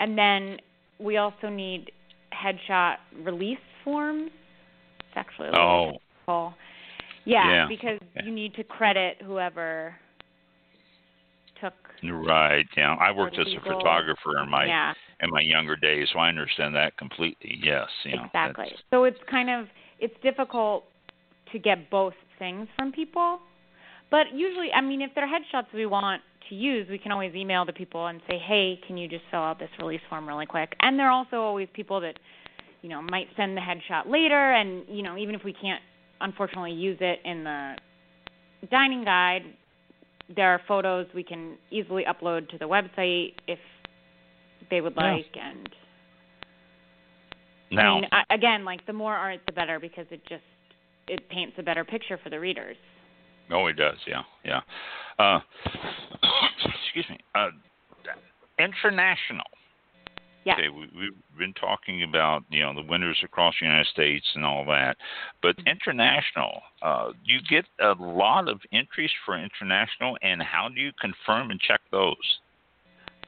[0.00, 0.56] and then
[0.98, 1.92] we also need
[2.32, 4.30] headshot release forms.
[5.00, 6.54] It's actually a little oh, difficult.
[7.26, 9.94] Yeah, Yeah, because you need to credit whoever
[11.60, 11.74] took.
[12.02, 12.66] right.
[12.76, 16.28] Yeah, I worked as a photographer in my yeah, in my younger days, so I
[16.28, 17.58] understand that completely.
[17.62, 18.72] Yes, you know, exactly.
[18.90, 19.66] So it's kind of
[19.98, 20.84] it's difficult
[21.52, 23.40] to get both things from people.
[24.10, 27.64] But usually, I mean, if they're headshots we want to use, we can always email
[27.64, 30.74] the people and say, "Hey, can you just fill out this release form really quick?"
[30.80, 32.18] And there are also always people that,
[32.82, 35.82] you know, might send the headshot later, and you know, even if we can't
[36.20, 37.76] unfortunately use it in the
[38.70, 39.42] dining guide,
[40.34, 43.58] there are photos we can easily upload to the website if
[44.70, 45.12] they would Yeah.
[45.12, 45.36] like.
[45.36, 45.68] And
[47.70, 50.44] now I mean, I, again, like the more art, the better because it just
[51.08, 52.76] it paints a better picture for the readers.
[53.50, 53.98] Oh, it does.
[54.06, 54.60] Yeah, yeah.
[55.18, 55.40] Uh,
[56.84, 57.18] excuse me.
[57.34, 57.50] Uh,
[58.58, 59.46] international.
[60.46, 60.54] Yeah.
[60.54, 64.44] Okay, we, we've been talking about you know the winners across the United States and
[64.44, 64.96] all that,
[65.42, 65.68] but Mm-hmm.
[65.68, 66.62] international.
[66.80, 71.58] Uh, you get a lot of entries for international, and how do you confirm and
[71.60, 72.14] check those?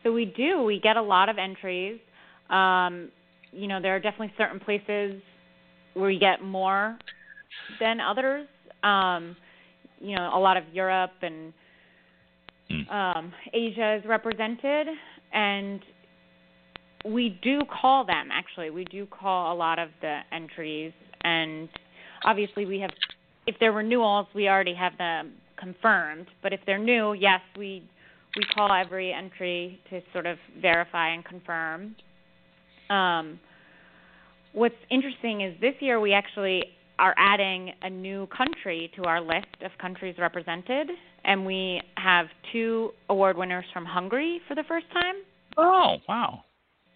[0.05, 0.63] So we do.
[0.63, 1.99] We get a lot of entries.
[2.51, 3.11] Um,
[3.51, 5.21] you know, there are definitely certain places
[5.95, 6.97] where we get more
[7.81, 8.47] than others.
[8.85, 9.37] Um,
[10.01, 11.53] you know, a lot of Europe and
[12.69, 12.89] Hmm.
[12.91, 14.87] um, Asia is represented,
[15.33, 15.81] and
[17.05, 18.29] we do call them.
[18.33, 21.69] Actually, we do call a lot of the entries, and
[22.25, 22.91] obviously we have.
[23.47, 26.27] If they're renewals, we already have them confirmed.
[26.43, 27.83] But if they're new, yes, we
[28.37, 31.97] we call every entry to sort of verify and confirm.
[32.91, 33.41] Um,
[34.53, 36.65] what's interesting is this year we actually
[36.99, 40.89] are adding a new country to our list of countries represented,
[41.25, 45.15] and we have two award winners from Hungary for the first time.
[45.57, 46.45] Oh, wow.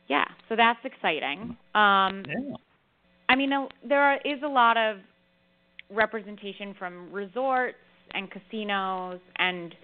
[0.08, 1.56] Yeah, so that's exciting.
[1.74, 2.56] Um, Yeah.
[3.28, 3.50] I mean,
[3.88, 4.98] there are, is a lot of
[5.90, 7.78] representation from resorts
[8.14, 9.74] and casinos, and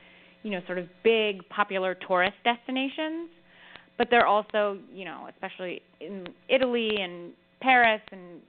[0.43, 3.31] you know, sort of big popular tourist destinations,
[3.97, 8.41] but they're also, you know, especially in Italy and Paris and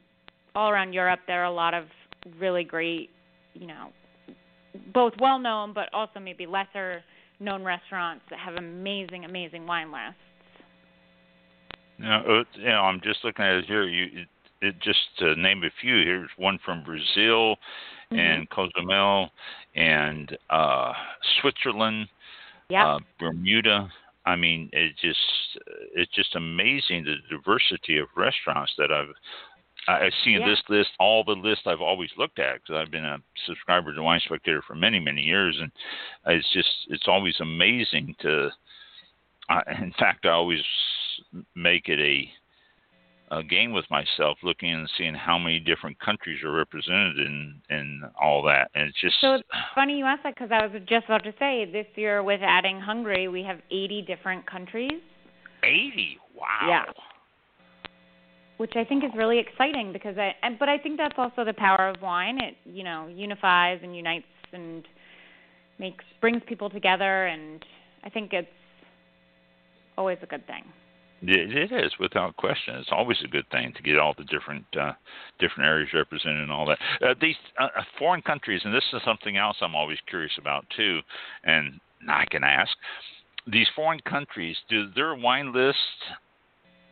[0.56, 1.86] all around Europe, there are a lot of
[2.40, 3.10] really great,
[3.54, 3.90] you know,
[4.94, 7.04] both well known but also maybe lesser
[7.40, 10.20] known restaurants that have amazing, amazing wine lists.
[12.00, 13.84] Now, uh, you know, I'm just looking at it here.
[13.84, 14.28] You, it,
[14.62, 15.96] it just to name a few.
[15.98, 17.56] Here's one from Brazil,
[18.12, 18.18] mm-hmm.
[18.18, 19.30] and Cozumel,
[19.76, 20.94] and uh,
[21.42, 22.08] Switzerland,
[22.70, 23.90] yeah, uh, Bermuda.
[24.26, 25.20] I mean, it just
[25.96, 29.14] it's just amazing the diversity of restaurants that I've
[29.88, 30.50] I've seen yeah.
[30.50, 34.04] this list, all the lists I've always looked at because I've been a subscriber to
[34.04, 35.72] Wine Spectator for many, many years, and
[36.28, 38.50] it's just it's always amazing to.
[39.50, 40.62] I, in fact, I always
[41.56, 42.30] make it a
[43.32, 48.02] a game with myself, looking and seeing how many different countries are represented in in
[48.20, 49.44] all that, and it's just so it's
[49.76, 52.80] funny you ask that because I was just about to say this year with adding
[52.80, 55.02] Hungary, we have 80 different countries.
[55.64, 56.68] 80, wow.
[56.68, 56.84] Yeah
[58.60, 61.54] which I think is really exciting because I and, but I think that's also the
[61.54, 62.38] power of wine.
[62.44, 64.86] It you know unifies and unites and
[65.80, 67.64] makes brings people together, and
[68.04, 68.50] I think it's
[69.98, 70.66] always a good thing.
[71.22, 72.76] It is without question.
[72.76, 74.94] It's always a good thing to get all the different uh,
[75.40, 76.78] different areas represented and all that.
[77.02, 80.66] Uh, these uh, uh foreign countries, and this is something else I'm always curious about
[80.76, 81.00] too,
[81.44, 82.72] and I can ask
[83.48, 85.82] these foreign countries do their wine lists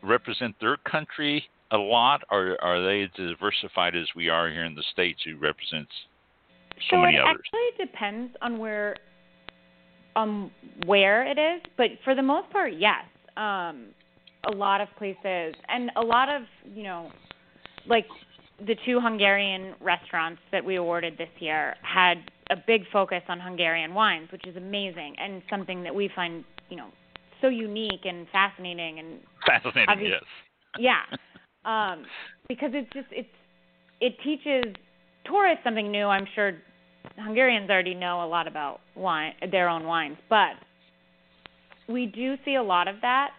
[0.04, 4.76] represent their country a lot, or are they as diversified as we are here in
[4.76, 5.92] the states, who represents
[6.90, 7.42] so, so many it others?
[7.46, 8.96] actually depends on where,
[10.16, 10.52] um,
[10.86, 13.04] where it is, but for the most part, yes.
[13.36, 13.88] Um,
[14.48, 17.12] a lot of places, and a lot of you know,
[17.88, 18.06] like
[18.66, 22.18] the two Hungarian restaurants that we awarded this year had
[22.50, 26.78] a big focus on Hungarian wines, which is amazing and something that we find, you
[26.78, 26.88] know,
[27.42, 30.08] so unique and fascinating and fascinating.
[30.08, 30.24] Yes.
[30.80, 31.02] Yeah.
[31.66, 32.06] um,
[32.48, 33.30] because it's just it's
[34.00, 34.74] it teaches
[35.26, 36.06] tourists something new.
[36.06, 36.54] I'm sure
[37.18, 40.54] Hungarians already know a lot about wine, their own wines, but
[41.90, 43.32] we do see a lot of that.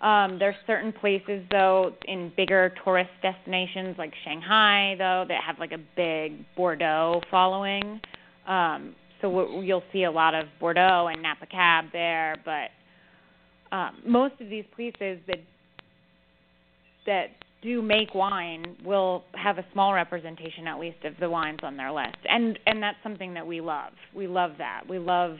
[0.00, 5.72] Um, there's certain places though in bigger tourist destinations like Shanghai though that have like
[5.72, 8.00] a big Bordeaux following.
[8.46, 12.70] Um, so you'll see a lot of Bordeaux and Napa Cab there, but
[13.76, 15.38] um, most of these places that
[17.06, 17.26] that
[17.62, 21.92] do make wine will have a small representation at least of the wines on their
[21.92, 22.16] list.
[22.28, 23.92] And and that's something that we love.
[24.14, 24.82] We love that.
[24.88, 25.36] We love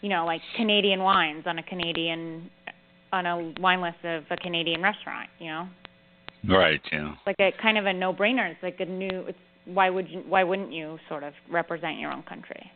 [0.00, 2.50] you know like canadian wines on a canadian
[3.12, 5.68] on a wine list of a canadian restaurant you know?
[6.48, 7.14] Right yeah.
[7.26, 10.22] Like a kind of a no brainer it's like a new it's why would you
[10.26, 12.70] why wouldn't you sort of represent your own country?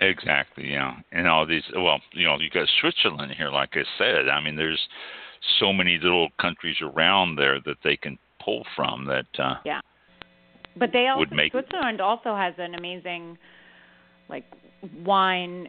[0.00, 0.94] Exactly yeah.
[1.12, 4.28] And all these well you know you got switzerland here like i said.
[4.28, 4.80] I mean there's
[5.60, 9.80] so many little countries around there that they can pull from that uh yeah.
[10.78, 13.38] But they also would make Switzerland also has an amazing
[14.28, 14.44] like
[15.04, 15.68] wine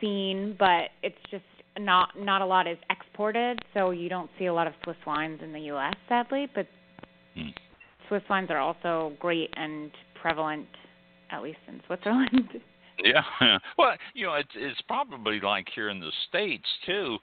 [0.00, 1.44] scene but it's just
[1.78, 5.40] not not a lot is exported so you don't see a lot of Swiss wines
[5.42, 6.66] in the US sadly but
[7.34, 7.48] hmm.
[8.08, 10.66] Swiss wines are also great and prevalent
[11.30, 12.50] at least in Switzerland
[13.04, 13.22] Yeah,
[13.78, 17.18] well, you know, it's it's probably like here in the states too.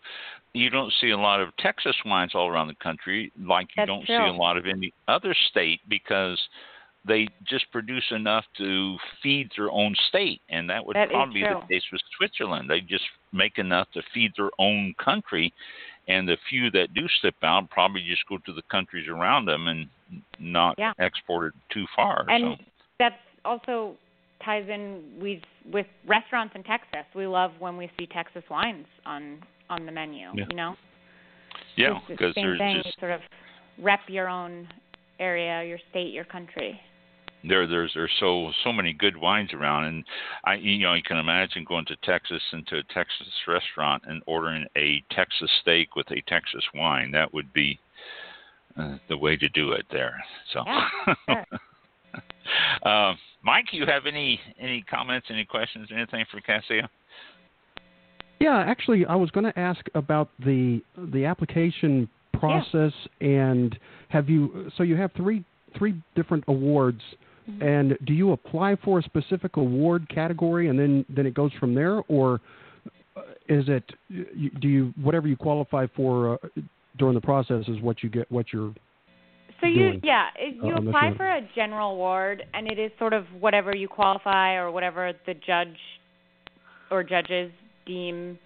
[0.53, 3.87] You don't see a lot of Texas wines all around the country, like you That's
[3.87, 4.17] don't true.
[4.17, 6.39] see a lot of any other state because
[7.05, 11.47] they just produce enough to feed their own state, and that would that probably be
[11.47, 12.69] the case with Switzerland.
[12.69, 15.53] They just make enough to feed their own country,
[16.07, 19.67] and the few that do slip out probably just go to the countries around them
[19.67, 19.89] and
[20.39, 20.93] not yeah.
[20.99, 22.25] export it too far.
[22.29, 22.63] And so.
[22.99, 23.95] that's also
[24.43, 27.05] ties in we with restaurants in Texas.
[27.15, 30.29] We love when we see Texas wines on on the menu.
[30.33, 30.45] Yeah.
[30.49, 30.75] You know.
[31.75, 32.81] Yeah, the because same there's thing.
[32.83, 33.21] just Sort of
[33.79, 34.67] rep your own
[35.19, 36.79] area, your state, your country.
[37.43, 39.85] There there's there's so so many good wines around.
[39.85, 40.03] And
[40.43, 44.65] i you know you can imagine going to texas into a texas restaurant and ordering
[44.77, 47.11] a texas steak with a texas wine.
[47.11, 47.79] That would be
[48.77, 50.15] uh, the way to do it there.
[50.53, 50.63] So.
[50.65, 50.87] Yeah,
[51.29, 51.45] sure.
[52.83, 56.89] uh, mike you have any any comments any questions anything for cassia?
[58.39, 63.77] Yeah, actually, I was going to ask about the the application process and
[64.09, 65.45] have you so you have three
[65.77, 67.01] three different awards
[67.49, 67.61] Mhm.
[67.61, 71.73] and do you apply for a specific award category and then then it goes from
[71.73, 72.39] there or
[73.17, 76.61] uh, is it do you whatever you qualify for uh,
[76.97, 78.73] during the process is what you get what you're
[79.61, 83.25] So you yeah, you uh, apply for a general award and it is sort of
[83.39, 85.77] whatever you qualify or whatever the judge
[86.91, 87.51] or judges
[87.85, 88.37] deem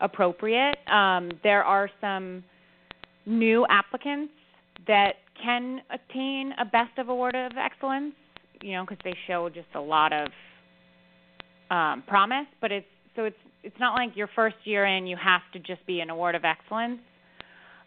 [0.00, 0.76] appropriate.
[0.88, 2.44] Um, there are some
[3.26, 4.32] new applicants
[4.86, 8.14] that can attain a Best of Award of Excellence,
[8.62, 10.28] you know, because they show just a lot of
[11.70, 12.46] um, promise.
[12.60, 12.86] But it's
[13.16, 16.10] so it's it's not like your first year in you have to just be an
[16.10, 17.00] Award of Excellence.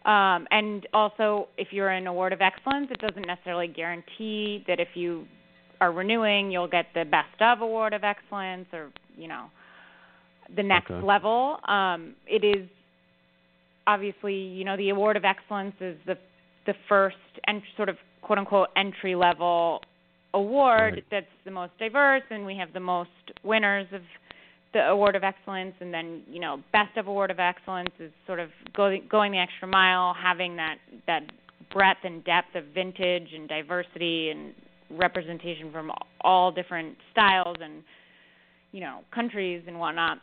[0.04, 4.88] Um, and also, if you're an Award of Excellence, it doesn't necessarily guarantee that if
[4.94, 5.26] you
[5.80, 9.46] are renewing, you'll get the Best of Award of Excellence or you know
[10.56, 11.06] the next Okay.
[11.06, 11.58] level.
[11.66, 12.68] Um, it is
[13.86, 16.16] obviously, you know, the Award of Excellence is the
[16.66, 19.80] the first and sort of quote unquote entry level
[20.38, 21.04] award Right.
[21.10, 23.10] that's the most diverse, and we have the most
[23.42, 24.02] winners of
[24.72, 28.38] the Award of Excellence, and then you know, Best of Award of Excellence is sort
[28.38, 31.22] of going going the extra mile, having that that
[31.72, 34.54] breadth and depth of vintage and diversity and
[34.90, 35.90] representation from
[36.22, 37.82] all different styles and
[38.72, 40.18] you know countries and whatnot.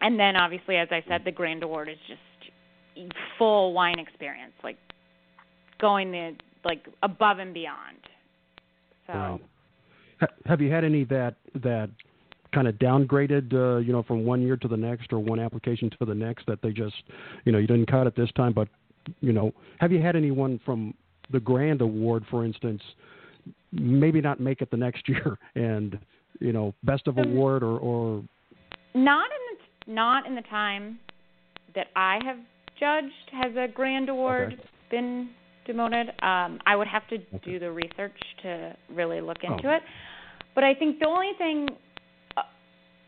[0.00, 2.20] And then obviously, as I said, the Grand Award is just
[3.38, 4.76] full wine experience, like
[5.80, 7.98] going the like above and beyond.
[9.06, 9.40] So Right.
[10.20, 11.90] Ha- Have you had any that that
[12.52, 15.88] kind of downgraded, uh, you know, from one year to the next or one application
[15.98, 17.02] to the next that they just,
[17.44, 18.68] you know, you didn't cut it this time, but,
[19.20, 20.92] you know, have you had anyone from
[21.30, 22.82] the Grand Award, for instance,
[23.72, 25.98] maybe not make it the next year and,
[26.40, 28.22] you know, best of Um, award or, or
[28.94, 31.00] not in the not in the time
[31.74, 32.36] that I have
[32.78, 34.62] judged has a Grand Award Okay.
[34.90, 35.30] been
[35.66, 36.08] demoted.
[36.22, 39.76] Um, I would have to do the research to really look into Oh.
[39.76, 39.82] it.
[40.54, 41.68] But I think the only thing,
[42.36, 42.42] uh,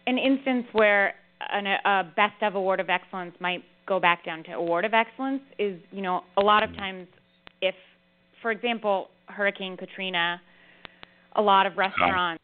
[0.06, 1.14] an instance where
[1.52, 5.42] an, a Best of Award of Excellence might go back down to Award of Excellence
[5.58, 7.06] is, you know, a lot of times
[7.60, 7.74] if,
[8.40, 10.40] for example, Hurricane Katrina,
[11.36, 12.42] a lot of restaurants,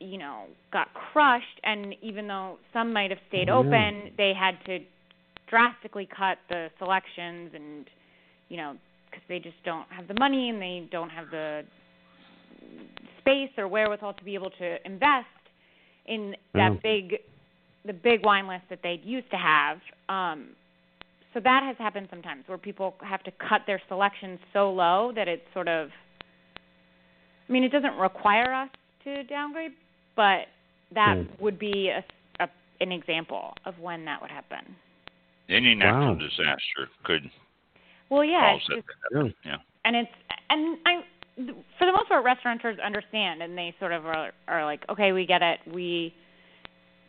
[0.00, 3.68] you know, got crushed, and even though some might have stayed Oh, yeah.
[3.68, 4.80] open, they had to
[5.48, 7.88] drastically cut the selections and,
[8.48, 8.74] you know,
[9.14, 11.62] because they just don't have the money and they don't have the
[13.20, 15.26] space or wherewithal to be able to invest
[16.06, 16.80] in that Yeah.
[16.82, 17.16] big
[17.86, 20.48] the big wine list that they used to have um
[21.32, 25.28] so that has happened sometimes where people have to cut their selections so low that
[25.28, 25.90] it's sort of
[27.48, 28.70] I mean it doesn't require us
[29.04, 29.72] to downgrade
[30.16, 30.46] but
[30.94, 31.42] that Hmm.
[31.42, 32.04] would be a,
[32.42, 32.48] a
[32.80, 34.76] an example of when that would happen.
[35.48, 36.20] Any natural Wow.
[36.20, 37.30] disaster could
[38.10, 39.22] Well, yeah, cause it's yeah.
[39.44, 39.56] Yeah.
[39.84, 40.10] and it's
[40.50, 41.02] and I
[41.36, 45.26] for the most part restaurateurs understand and they sort of are are like okay we
[45.26, 46.14] get it we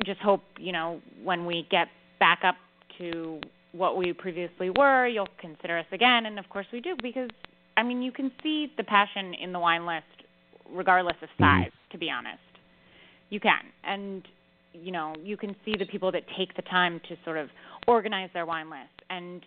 [0.03, 1.87] just hope you know when we get
[2.19, 2.55] back up
[2.97, 3.39] to
[3.71, 7.29] what we previously were you'll consider us again and of course we do because
[7.77, 10.05] I mean you can see the passion in the wine list
[10.71, 11.63] regardless of Mhm.
[11.65, 12.39] size to be honest
[13.29, 14.27] you can and
[14.73, 17.49] you know you can see the people that take the time to sort of
[17.87, 19.45] organize their wine list and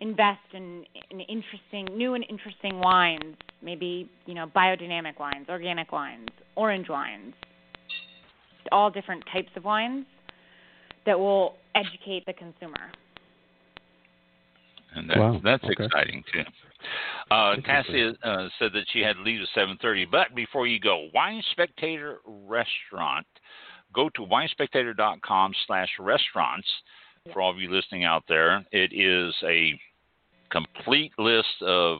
[0.00, 6.28] invest in, in interesting new and interesting wines maybe you know biodynamic wines organic wines
[6.56, 7.34] orange wines
[8.70, 10.04] all different types of wines
[11.06, 12.90] that will educate the consumer
[14.94, 15.84] and that's Wow, that's okay.
[15.84, 16.42] exciting too.
[17.30, 20.80] Uh, Cassie uh, said that she had to leave at seven thirty, but before you
[20.80, 23.26] go, Wine Spectator Restaurant.
[23.94, 26.68] Go to winespectator.com slash restaurants
[27.32, 28.64] for all of you listening out there.
[28.70, 29.72] It is a
[30.50, 31.98] complete list of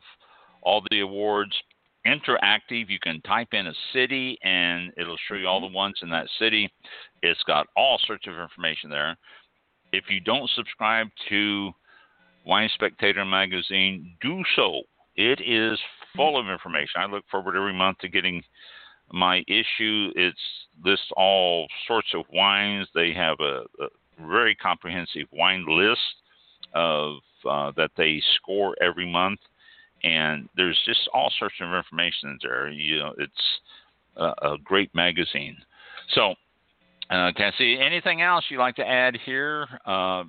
[0.62, 1.52] all the awards,
[2.06, 2.88] interactive.
[2.88, 5.72] You can type in a city and it'll show you all mm-hmm.
[5.72, 6.70] the ones in that city.
[7.22, 9.16] It's got all sorts of information there.
[9.92, 11.72] If you don't subscribe to
[12.46, 14.82] Wine Spectator magazine, do so.
[15.16, 15.78] It is
[16.14, 17.00] full of information.
[17.00, 18.42] I look forward every month to getting
[19.12, 20.10] my issue.
[20.14, 20.38] It's
[20.84, 22.86] lists all sorts of wines.
[22.94, 23.88] They have a, a
[24.28, 26.00] very comprehensive wine list
[26.74, 27.16] of
[27.48, 29.40] uh, that they score every month,
[30.04, 32.68] and there's just all sorts of information there.
[32.68, 33.60] You know, it's
[34.16, 35.56] a, a great magazine.
[36.14, 36.34] So,
[37.10, 40.24] uh, Cassie, anything else you'd like to add here uh,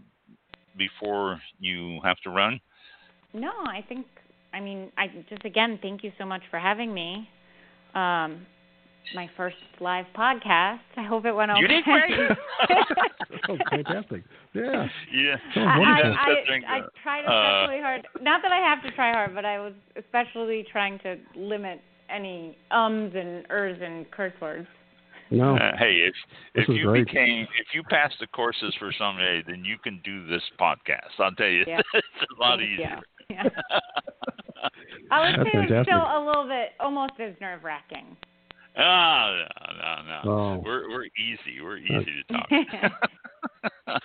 [0.77, 2.59] before you have to run?
[3.33, 4.05] no i think
[4.53, 7.29] i mean i just again thank you so much for having me
[7.95, 8.45] um
[9.15, 12.11] my first live podcast i hope it went okay You did great.
[13.49, 14.23] oh, fantastic.
[14.53, 14.87] Yeah.
[15.13, 15.35] yeah.
[15.55, 15.61] I.
[15.61, 16.89] I, I, I good.
[17.03, 18.07] tried Uh, especially hard.
[18.21, 22.57] Not that I have to try hard, but I was especially trying to limit any
[22.71, 24.67] ums and ers and curse words.
[25.31, 25.55] No.
[25.57, 26.13] Uh, hey, if
[26.55, 27.05] This if you great.
[27.05, 31.13] became if you passed the courses for someday, then you can do this podcast.
[31.19, 31.81] I'll tell you, Yeah.
[31.93, 32.07] it's
[32.37, 32.75] a lot Thank you.
[32.75, 32.99] easier.
[33.29, 33.43] Yeah.
[35.11, 35.93] I would That's say it's fantastic.
[35.93, 38.17] still a little bit, almost as nerve wracking.
[38.79, 40.31] Ah, no, no, no.
[40.31, 40.61] Oh.
[40.65, 41.61] We're we're easy.
[41.61, 42.49] We're easy to talk.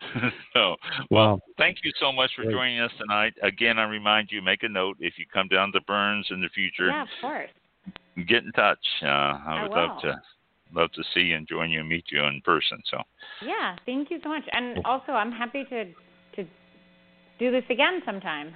[0.52, 0.76] so,
[1.10, 1.40] well, wow.
[1.58, 2.54] thank you so much for Great.
[2.54, 3.34] joining us tonight.
[3.42, 6.48] Again, I remind you, make a note if you come down to Bern's in the
[6.48, 6.88] future.
[6.88, 7.50] Yeah, of course.
[8.26, 8.84] Get in touch.
[9.02, 9.76] Uh, I, I would will.
[9.76, 10.22] love to
[10.72, 12.80] love to see you and join you and meet you in person.
[12.90, 12.98] So.
[13.44, 16.48] Yeah, thank you so much, and also I'm happy to to
[17.38, 18.54] do this again sometime.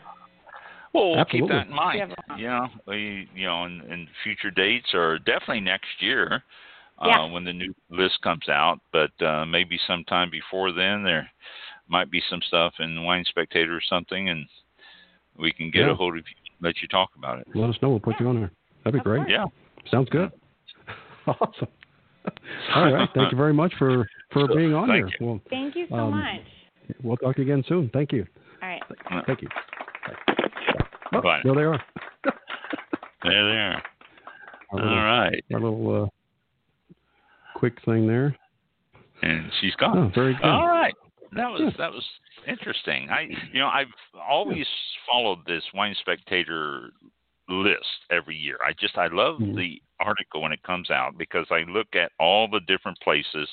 [0.95, 1.49] Well, we'll Absolutely.
[1.49, 2.14] keep that in mind.
[2.38, 6.42] Yeah, we, you know, in, in future dates or definitely next year
[7.01, 7.30] uh, yeah.
[7.32, 8.78] when the new list comes out.
[8.92, 11.28] But uh, maybe sometime before then, there
[11.88, 14.47] might be some stuff in Wine Spectator or something, and
[15.36, 15.90] we can get Yeah.
[15.90, 17.49] a hold of you, let you talk about it.
[17.55, 17.90] Let us know.
[17.90, 18.53] We'll put you on there.
[18.84, 19.18] That'd be Of great.
[19.26, 19.30] course.
[19.30, 19.47] Yeah.
[19.90, 20.30] Sounds good.
[21.26, 21.68] awesome.
[22.74, 23.09] All right.
[23.14, 25.16] Thank you very much for for So, being on thank here.
[25.20, 26.40] Well, Thank you so Um, much.
[27.03, 27.90] we'll talk again soon.
[27.92, 28.26] Thank you.
[28.62, 28.82] All right.
[29.26, 29.49] Thank you.
[31.16, 31.40] Oh, Bye.
[31.44, 31.82] there they are.
[33.22, 33.82] There they are.
[34.72, 35.44] Our All little, right.
[35.54, 36.98] our little uh,
[37.58, 38.36] quick thing there.
[39.22, 39.96] And she's gone.
[39.96, 40.44] Oh, very good.
[40.44, 40.92] All right.
[41.32, 41.70] That was Yeah.
[41.78, 42.04] that was
[42.46, 43.08] interesting.
[43.10, 43.86] I you know I've
[44.20, 44.66] always
[45.10, 46.90] followed this Wine Spectator
[47.48, 48.58] list every year.
[48.66, 49.56] I just I love Mhm.
[49.56, 53.48] the article when it comes out because I look at all the different places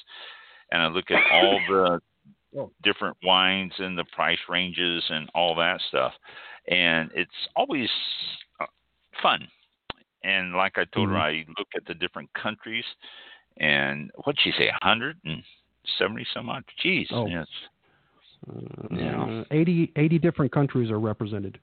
[0.72, 2.02] and I look at all the
[2.58, 2.70] Oh.
[2.84, 6.14] different wines and the price ranges and all that stuff.
[6.68, 7.90] And it's always
[8.60, 8.66] uh,
[9.22, 9.48] fun.
[10.24, 12.86] And like I told her, I look at the different countries
[13.58, 16.64] and what'd she say, 170 some odd?
[16.84, 17.08] Jeez.
[17.12, 17.28] Oh.
[17.28, 17.48] Yes.
[18.48, 19.44] Uh, Yeah.
[19.52, 21.60] 80, 80 different countries are represented.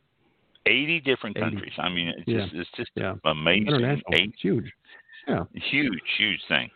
[0.67, 1.45] 80 different 80.
[1.51, 1.73] countries.
[1.79, 2.41] I mean, it's Yeah.
[2.45, 3.15] just it's just Yeah.
[3.25, 3.69] amazing.
[3.69, 4.15] International.
[4.15, 4.71] Eight, huge.
[5.27, 5.45] Yeah.
[5.55, 6.71] huge, huge thing.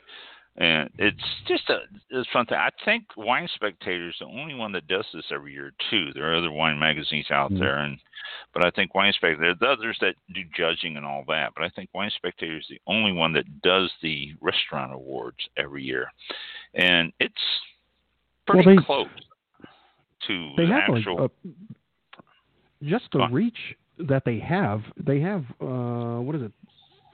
[0.57, 1.78] And it's just a
[2.11, 2.59] it's fun thing.
[2.59, 6.11] I think Wine Spectator is the only one that does this every year too.
[6.12, 7.59] There are other wine magazines out Mhm.
[7.59, 7.98] there, and
[8.53, 9.55] but I think Wine Spectator.
[9.59, 12.80] There's others that do judging and all that, but I think Wine Spectator is the
[12.86, 16.12] only one that does the restaurant awards every year,
[16.74, 17.34] and it's
[18.46, 19.09] pretty Well, they- close
[20.26, 21.22] to They the have actual.
[21.24, 21.28] uh,
[22.82, 23.32] just the on.
[23.32, 24.82] reach that they have.
[24.98, 26.53] They have uh, what is it?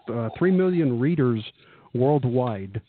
[0.09, 1.53] Uh, Three million readers
[1.95, 2.80] worldwide.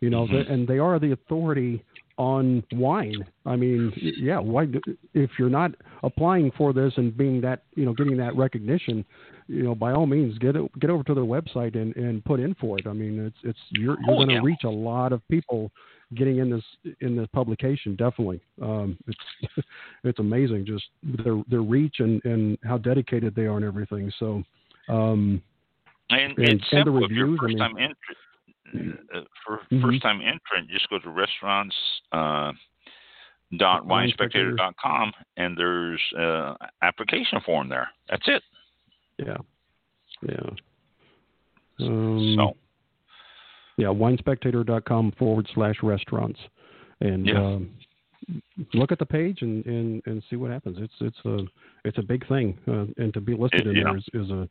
[0.00, 0.30] You know, Mhm.
[0.46, 1.82] the, and they are the authority
[2.16, 3.24] on wine.
[3.46, 4.38] I mean, yeah.
[4.38, 4.66] Why,
[5.14, 9.04] if you're not applying for this and being that, you know, getting that recognition,
[9.48, 12.38] you know, by all means, get it, get over to their website and, and put
[12.40, 12.86] in for it.
[12.86, 14.40] I mean, it's it's you're you're Oh, going to yeah.
[14.42, 15.70] reach a lot of people
[16.14, 16.64] getting in this
[17.00, 17.94] in this publication.
[17.96, 19.64] Definitely, um, it's
[20.04, 24.10] it's amazing just their their reach and and how dedicated they are and everything.
[24.18, 24.42] So.
[24.88, 25.40] Um,
[26.10, 27.04] And, And- it's and the simple.
[27.04, 28.14] if you're reviews, I first mean- time uh,
[29.44, 29.82] for Mhm.
[29.82, 31.76] first time entrant, just go to restaurants
[32.12, 32.52] uh,
[33.56, 37.88] dot winespectator dot com and there's uh application form there.
[38.08, 38.42] That's it.
[39.18, 39.38] Yeah.
[40.22, 40.50] Yeah.
[41.80, 42.56] Um, so
[43.76, 46.38] yeah, winespectator.com forward slash restaurants,
[47.00, 47.42] and Yeah.
[47.42, 47.70] um,
[48.74, 50.76] look at the page and, and, and see what happens.
[50.78, 51.46] It's it's a
[51.84, 53.84] it's a big thing, uh, and to be listed It- in yeah.
[53.84, 54.48] there is, is a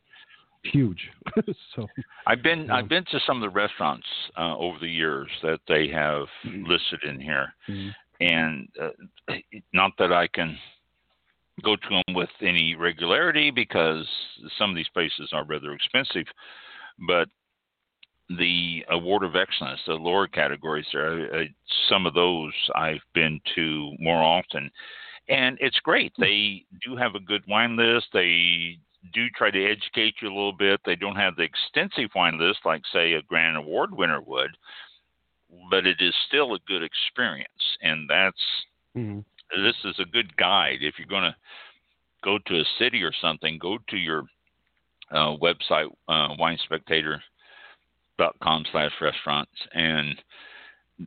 [0.63, 1.09] huge.
[1.75, 1.87] so
[2.27, 2.69] I've been.
[2.69, 4.05] I've been to some of the restaurants
[4.37, 6.65] uh, over the years that they have Mm-hmm.
[6.65, 7.95] listed in here, Mhm.
[8.21, 9.35] and uh,
[9.73, 10.57] not that I can
[11.63, 14.07] go to them with any regularity because
[14.57, 16.25] some of these places are rather expensive,
[17.07, 17.27] but
[18.29, 21.43] the award of excellence, the lower categories, there, uh,
[21.89, 24.69] some of those I've been to more often,
[25.27, 26.13] and it's great.
[26.17, 28.07] They do have a good wine list.
[28.13, 28.77] They
[29.13, 30.81] do try to educate you a little bit.
[30.85, 34.51] They don't have the extensive wine list like, say, a Grand Award winner would,
[35.69, 39.23] but it is still a good experience, and that's Mhm.
[39.55, 41.35] this is a good guide if you're going to
[42.21, 44.25] go to a city or something go to your
[45.11, 50.21] uh, website uh, winespectator.com slash restaurants and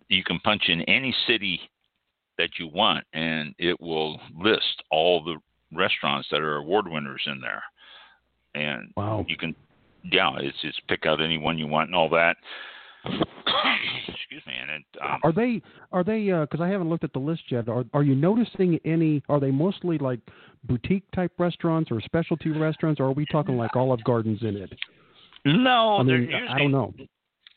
[0.09, 1.61] you can punch in any city
[2.39, 5.37] that you want and it will list all the
[5.73, 7.63] restaurants that are award winners in there
[8.55, 9.25] and wow.
[9.29, 9.55] you can
[10.11, 12.37] yeah it's just pick out any one you want and all that
[13.05, 17.19] excuse me and it um, Are they are they because I haven't looked at the
[17.19, 17.69] list yet?
[17.69, 19.23] Are are you noticing any?
[19.29, 20.21] Are they mostly like
[20.65, 24.73] boutique type restaurants or specialty restaurants, or are we talking like Olive Gardens in it?
[25.45, 26.95] no I they're mean, usually I don't know.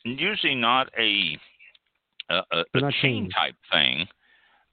[0.03, 1.37] usually not a
[2.29, 4.07] a, a, a not chain type thing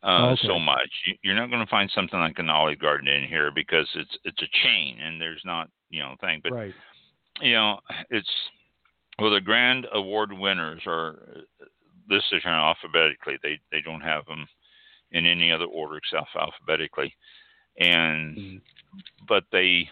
[0.03, 0.47] uh, Oh, okay.
[0.47, 0.91] so much.
[1.07, 4.17] You, you're not going to find something like an Olive Garden in here because it's
[4.25, 6.41] it's a chain and there's not you know thing.
[6.43, 6.75] But right.
[7.41, 7.79] you know
[8.11, 8.31] it's
[9.19, 11.65] well the grand award winners are uh,
[12.11, 13.39] listed here alphabetically.
[13.43, 14.47] They they don't have them
[15.13, 17.15] in any other order except alphabetically,
[17.79, 18.61] and Mhm.
[19.29, 19.89] but they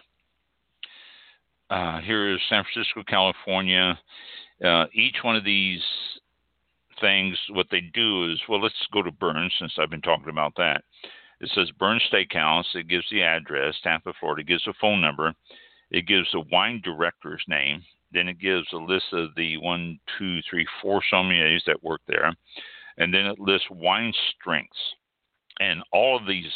[1.70, 3.98] uh, here is San Francisco, California.
[4.64, 5.82] Uh, each one of these
[7.00, 10.54] things, what they do is, well, let's go to Bern's since I've been talking about
[10.56, 10.82] that.
[11.40, 12.74] It says Bern's Steakhouse.
[12.74, 14.42] It gives the address, Tampa, Florida.
[14.42, 15.34] It gives a phone number.
[15.90, 17.82] It gives the wine director's name.
[18.12, 22.34] Then it gives a list of the one, two, three, four sommeliers that work there.
[22.98, 24.76] And then it lists wine strengths.
[25.60, 26.52] And all of these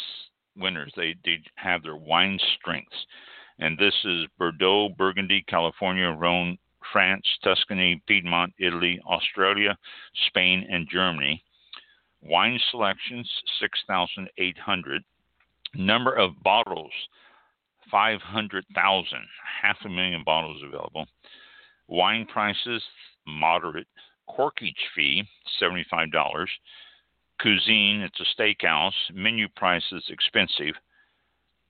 [0.55, 2.95] winners, they, they have their wine strengths.
[3.59, 6.57] And this is Bordeaux, Burgundy, California, Rhone,
[6.91, 9.77] France, Tuscany, Piedmont, Italy, Australia,
[10.27, 11.43] Spain, and Germany.
[12.21, 13.29] Wine selections
[13.59, 15.03] 6,800.
[15.75, 16.91] Number of bottles
[17.91, 19.19] 500,000,
[19.61, 21.05] half a million bottles available.
[21.87, 22.81] Wine prices
[23.27, 23.87] moderate.
[24.27, 25.23] Corkage fee
[25.61, 26.47] $75.
[27.39, 28.93] Cuisine, it's a steakhouse.
[29.13, 30.73] Menu prices expensive.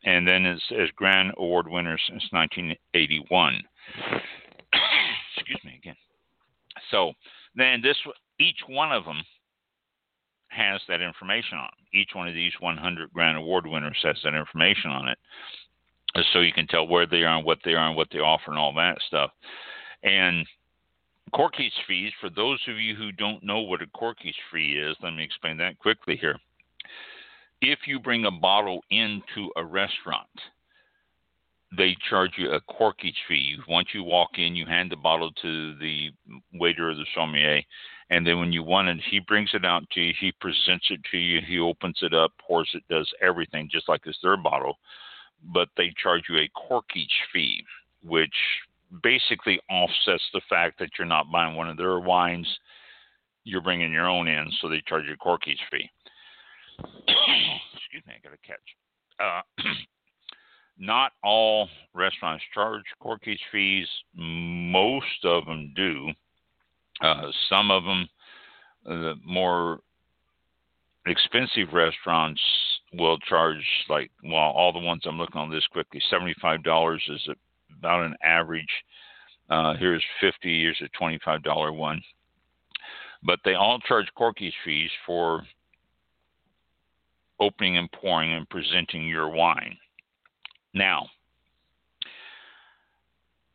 [0.03, 3.61] And then it's as Grand Award winner since 1981.
[5.47, 5.95] Excuse me again.
[6.91, 7.13] So
[7.55, 7.97] then this
[8.39, 9.21] each one of them
[10.49, 11.69] has that information on.
[11.93, 15.17] Each one of these 100 Grand Award winners has that information on it,
[16.33, 18.51] so you can tell where they are and what they are and what they offer
[18.51, 19.31] and all that stuff.
[20.03, 20.45] And
[21.33, 25.13] corkage fees, for those of you who don't know what a corkage fee is, let
[25.13, 26.37] me explain that quickly here.
[27.61, 30.27] If you bring a bottle into a restaurant,
[31.77, 33.57] they charge you a corkage fee.
[33.67, 36.09] Once you walk in, you hand the bottle to the
[36.53, 37.61] waiter or the sommelier,
[38.09, 40.13] and then when you want it, he brings it out to you.
[40.19, 41.41] He presents it to you.
[41.47, 44.77] He opens it up, pours it, does everything just like it's their bottle.
[45.53, 47.63] But they charge you a corkage fee,
[48.03, 48.35] which
[49.01, 52.47] basically offsets the fact that you're not buying one of their wines.
[53.43, 55.89] You're bringing your own in, so they charge you a corkage fee.
[56.79, 58.59] Excuse me, I got a catch.
[59.19, 59.63] Uh,
[60.77, 63.87] not all restaurants charge corkage fees.
[64.15, 66.09] Most of them do.
[67.01, 68.07] Uh, some of them,
[68.85, 69.79] the more
[71.05, 72.41] expensive restaurants
[72.93, 77.29] will charge like well all the ones i'm looking on this quickly $75 is
[77.77, 78.65] about an average
[79.49, 82.01] uh, here's 50 here's a $25 one
[83.23, 85.43] but they all charge corkage fees for
[87.39, 89.77] opening and pouring and presenting your wine
[90.75, 91.07] now,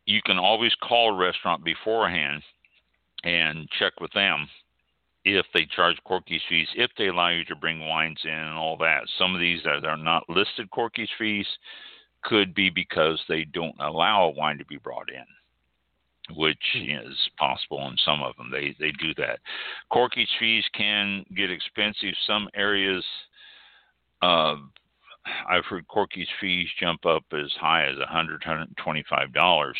[0.05, 2.41] you can always call a restaurant beforehand
[3.23, 4.47] and check with them
[5.23, 8.75] if they charge corkage fees, if they allow you to bring wines in and all
[8.77, 9.03] that.
[9.19, 11.45] Some of these that are not listed corkage fees
[12.23, 16.89] could be because they don't allow a wine to be brought in, which hmm.
[16.89, 18.49] is possible in some of them.
[18.51, 19.39] They they do that.
[19.91, 22.15] Corkage fees can get expensive.
[22.25, 23.05] Some areas
[24.23, 24.55] uh,
[25.47, 29.73] I've heard corkage fees jump up as high as 100 $125,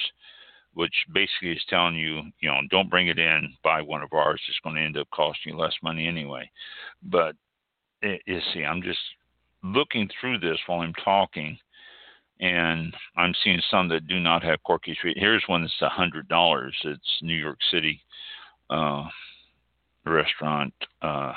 [0.73, 4.41] which basically is telling you, you know, don't bring it in, buy one of ours.
[4.47, 6.49] It's going to end up costing you less money anyway.
[7.03, 7.35] But
[8.01, 8.99] it, you see, I'm just
[9.63, 11.57] looking through this while I'm talking,
[12.39, 15.15] and I'm seeing some that do not have corkage fees.
[15.17, 16.71] Here's one that's $100.
[16.83, 18.01] It's New York City
[18.69, 19.05] uh,
[20.05, 20.73] restaurant.
[21.01, 21.33] Uh,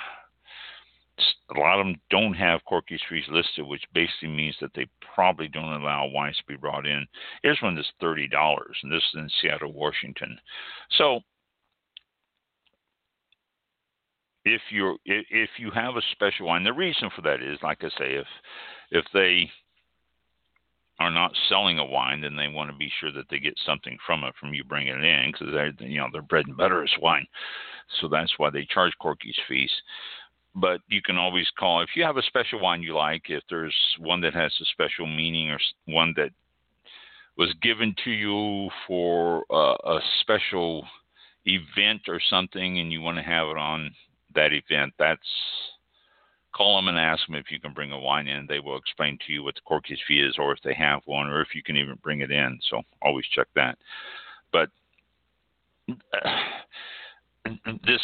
[1.55, 5.49] a lot of them don't have corkage fees listed, which basically means that they probably
[5.49, 7.07] don't allow wines to be brought in.
[7.43, 10.39] Here's one that's thirty dollars, and this is in Seattle, Washington.
[10.99, 11.21] So
[14.45, 17.89] if you're if you have a special wine, the reason for that is, like I
[17.91, 18.27] say, if
[18.91, 19.51] if they
[21.01, 23.97] are not selling a wine, then they want to be sure that they get something
[24.07, 26.85] from it from you bringing it in because they're you know their bread and butter
[26.85, 27.27] is wine,
[28.01, 29.71] so that's why they charge corkage fees
[30.55, 31.83] but you can always call.
[31.83, 35.07] If you have a special wine you like if there's one that has a special
[35.07, 36.31] meaning or one that
[37.37, 40.87] was given to you for uh, a special
[41.47, 43.91] event or something and you want to have it on
[44.35, 45.21] that event that's
[46.55, 48.47] call them and ask them if you can bring a wine in.
[48.47, 51.27] They will explain to you what the corkage fee is or if they have one
[51.27, 53.77] or if you can even bring it in so always check that.
[54.53, 54.71] But
[55.91, 56.29] uh,
[57.87, 58.01] this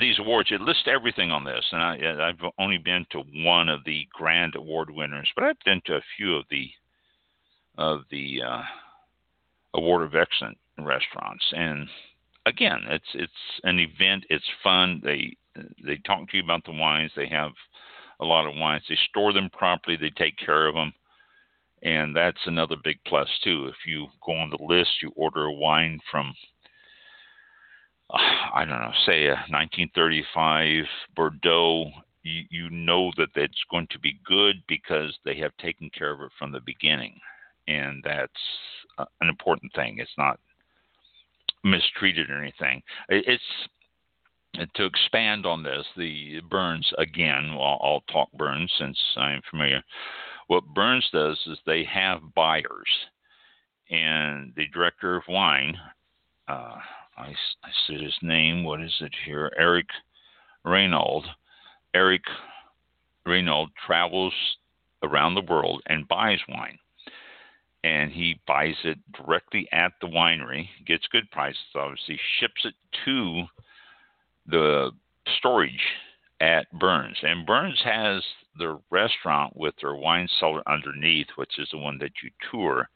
[0.00, 3.80] these awards it lists everything on this and I, i've only been to one of
[3.84, 6.68] the grand award winners but i've been to a few of the
[7.78, 8.62] of the uh,
[9.74, 11.88] award of excellent restaurants and
[12.46, 13.32] again it's it's
[13.64, 15.36] an event it's fun they
[15.84, 17.52] they talk to you about the wines they have
[18.20, 20.92] a lot of wines they store them properly they take care of them
[21.82, 25.52] and that's another big plus too if you go on the list you order a
[25.52, 26.32] wine from
[28.10, 30.84] I don't know, say a 1935
[31.14, 31.90] Bordeaux,
[32.22, 36.20] you, you know that it's going to be good because they have taken care of
[36.20, 37.18] it from the beginning.
[37.68, 38.32] And that's
[38.98, 39.96] uh, an important thing.
[39.98, 40.38] It's not
[41.64, 42.82] mistreated or anything.
[43.08, 43.42] It's
[44.74, 47.54] to expand on this, the Bern's again.
[47.54, 49.82] Well, I'll talk Bern's since I'm familiar.
[50.46, 52.88] What Bern's does is they have buyers,
[53.90, 55.76] and the director of wine,
[56.48, 56.76] uh,
[57.16, 57.28] I,
[57.64, 58.64] I said his name.
[58.64, 59.50] What is it here?
[59.58, 59.86] Eric
[60.64, 61.26] Reynold.
[61.94, 62.22] Eric
[63.24, 64.34] Reynold travels
[65.02, 66.78] around the world and buys wine.
[67.84, 73.44] And he buys it directly at the winery, gets good prices, obviously, ships it to
[74.48, 74.90] the
[75.38, 75.80] storage
[76.40, 77.18] at Bern's.
[77.22, 78.22] And Bern's has
[78.58, 82.88] the restaurant with their wine cellar underneath, which is the one that you tour.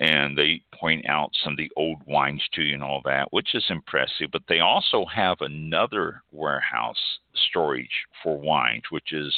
[0.00, 3.54] And they point out some of the old wines to you and all that, which
[3.54, 4.30] is impressive.
[4.32, 7.18] But they also have another warehouse
[7.50, 9.34] storage for wines, which is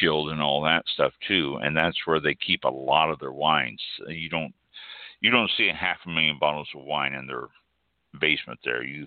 [0.00, 1.58] chilled and all that stuff too.
[1.60, 3.82] And that's where they keep a lot of their wines.
[4.06, 4.54] You don't
[5.20, 7.48] you don't see a half a million bottles of wine in their
[8.20, 8.84] basement there.
[8.84, 9.06] You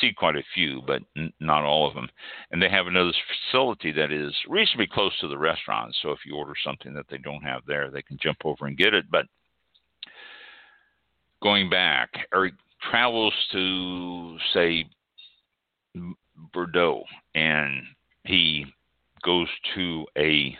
[0.00, 2.08] see quite a few, but n- not all of them.
[2.50, 3.12] And they have another
[3.50, 5.96] facility that is reasonably close to the restaurant.
[6.00, 8.76] So if you order something that they don't have there, they can jump over and
[8.76, 9.10] get it.
[9.10, 9.26] But
[11.42, 12.54] going back, Eric
[12.90, 14.84] travels to say
[16.52, 17.82] Bordeaux, and
[18.24, 18.66] he
[19.24, 20.56] goes to a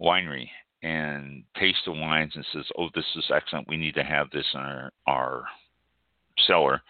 [0.00, 0.48] winery
[0.82, 3.68] and tastes the wines and says, "Oh, this is excellent.
[3.68, 5.44] We need to have this in our, our
[6.46, 6.82] cellar."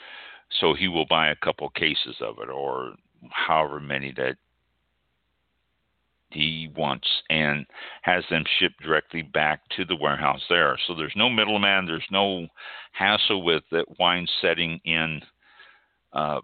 [0.61, 2.95] So he will buy a couple cases of it, or
[3.31, 4.37] however many that
[6.33, 7.67] he wants, and
[8.03, 10.79] has them shipped directly back to the warehouse there.
[10.87, 11.87] So there's no middleman.
[11.87, 12.47] There's no
[12.93, 15.21] hassle with that wine setting in
[16.13, 16.41] uh,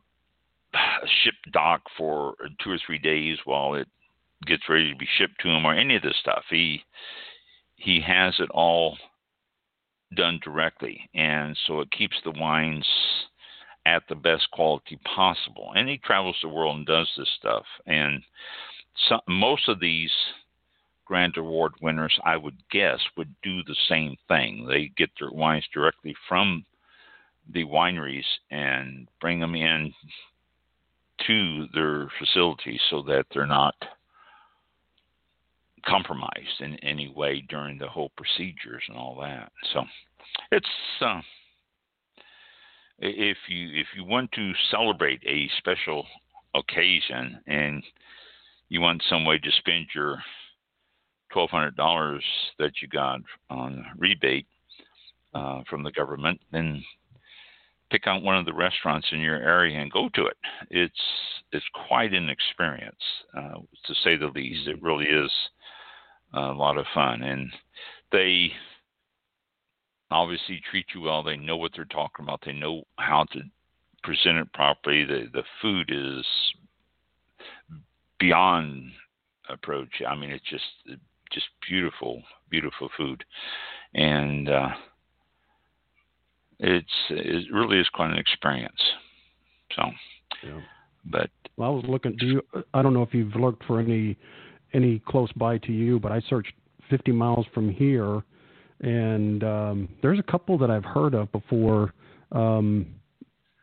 [1.22, 3.88] ship dock for two or three days while it
[4.46, 6.44] gets ready to be shipped to him or any of this stuff.
[6.50, 6.82] He
[7.76, 8.98] he has it all
[10.14, 12.86] done directly, and so it keeps the wines
[13.86, 15.72] at the best quality possible.
[15.74, 17.64] And he travels the world and does this stuff.
[17.86, 18.22] And
[19.08, 20.12] some, most of these
[21.04, 24.66] Grand Award winners, I would guess, would do the same thing.
[24.66, 26.64] They get their wines directly from
[27.52, 29.94] the wineries and bring them in
[31.26, 33.74] to their facilities so that they're not
[35.86, 39.50] compromised in any way during the whole procedures and all that.
[39.72, 39.84] So
[40.52, 40.66] it's
[41.00, 41.20] uh,
[42.98, 46.06] if you if you want to celebrate a special
[46.54, 47.82] occasion and
[48.68, 50.22] you want some way to spend your
[51.32, 52.24] twelve hundred dollars
[52.58, 54.46] that you got on rebate
[55.34, 56.82] uh, from the government, then
[57.90, 60.36] pick out one of the restaurants in your area and go to it.
[60.70, 61.00] It's
[61.52, 63.02] it's quite an experience,
[63.36, 64.68] uh, to say the least.
[64.68, 65.30] It really is
[66.34, 67.50] a lot of fun, and
[68.12, 68.52] they
[70.10, 71.22] obviously treat you well.
[71.22, 72.40] They know what they're talking about.
[72.44, 73.40] They know how to
[74.02, 75.04] present it properly.
[75.04, 76.26] The the food is
[78.18, 78.90] beyond
[79.48, 80.02] approach.
[80.06, 80.98] I mean, it's just
[81.32, 83.24] just beautiful, beautiful food,
[83.94, 84.68] and uh,
[86.58, 88.80] it's it really is quite an experience.
[89.76, 89.82] So,
[90.42, 90.60] Yeah.
[91.04, 92.16] but Well, I was looking.
[92.16, 92.42] Do you?
[92.74, 94.16] I don't know if you've looked for any
[94.72, 96.52] any close by to you, but I searched
[96.90, 98.22] 50 miles from here,
[98.80, 101.94] and um, there's a couple that I've heard of before.
[102.32, 102.86] Um,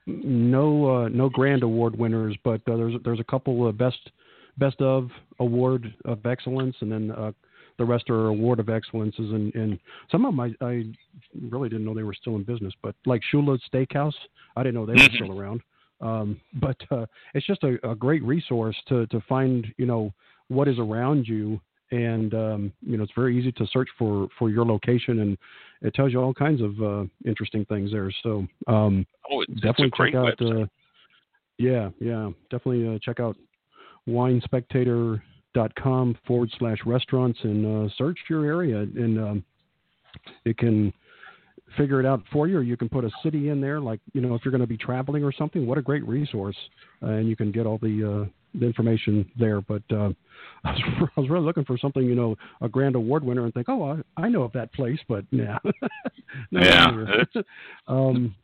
[0.08, 4.12] no, uh, no grand award winners, but uh, there's there's a couple of best
[4.58, 7.32] best of award of excellence, and then uh,
[7.78, 9.80] the rest are award of excellences, and, and
[10.12, 10.84] some of them I, I
[11.50, 14.14] really didn't know they were still in business, but like Shula Steakhouse,
[14.56, 15.16] I didn't know they were Mhm.
[15.16, 15.62] still around.
[16.02, 20.14] Um, but uh, it's just a, a great resource to to find you know
[20.50, 21.60] what is around you,
[21.92, 25.38] and um, you know it's very easy to search for for your location, and
[25.82, 28.12] it tells you all kinds of uh, interesting things there.
[28.24, 30.42] So um, oh, definitely it's a great check out.
[30.42, 30.66] Uh,
[31.58, 33.38] yeah, yeah, definitely uh, check out
[34.08, 39.44] winespectator.com forward slash restaurants and uh, search your area, and um,
[40.46, 40.94] it can
[41.78, 43.80] figure it out for you, or you can put a city in there.
[43.80, 46.58] Like you know, if you're going to be traveling or something, what a great resource,
[47.04, 48.30] uh, and you can get all the uh,
[48.60, 49.62] the information there.
[49.62, 50.10] But uh,
[50.64, 53.54] I, was, I was really looking for something, you know, a grand award winner, and
[53.54, 55.58] think, oh, I, I know of that place, but yeah,
[56.52, 57.42] No, Yeah,
[57.88, 58.36] um,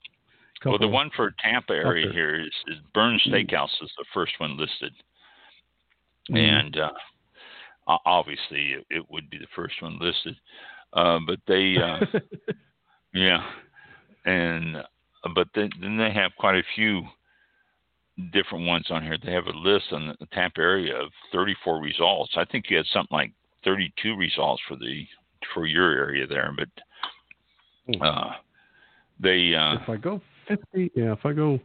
[0.65, 3.33] Well, the one for Tampa area here is, is Bern's Mm.
[3.33, 4.93] Steakhouse is the first one listed,
[6.29, 6.37] Mm.
[6.37, 10.35] and uh, obviously it, it would be the first one listed.
[10.93, 12.05] Uh, but they, uh,
[13.13, 13.43] yeah,
[14.25, 14.83] and uh,
[15.33, 17.03] but then, then they have quite a few
[18.33, 19.17] different ones on here.
[19.23, 22.33] They have a list on the Tampa area of 34 results.
[22.35, 23.31] I think you had something like
[23.63, 25.05] 32 results for the
[25.53, 26.69] for your area there, but
[27.87, 28.01] Hmm.
[28.01, 28.33] uh,
[29.19, 31.55] they uh, if I go 50, yeah, if I go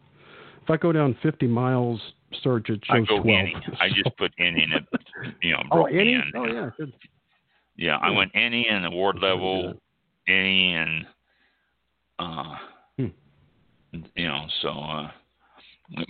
[0.62, 2.00] if I go down 50 miles
[2.42, 3.26] search, it shows I go 12.
[3.26, 3.56] any.
[3.80, 4.84] I just put any in it.
[5.42, 6.14] You know, oh, any?
[6.14, 6.22] in.
[6.34, 6.70] Oh, yeah.
[6.76, 6.92] Good.
[7.76, 9.74] Yeah, I went any in the ward I should do level,
[10.28, 11.06] any and
[12.18, 12.56] uh,
[12.98, 13.06] Hmm.
[14.14, 14.68] you know, so.
[14.70, 15.10] uh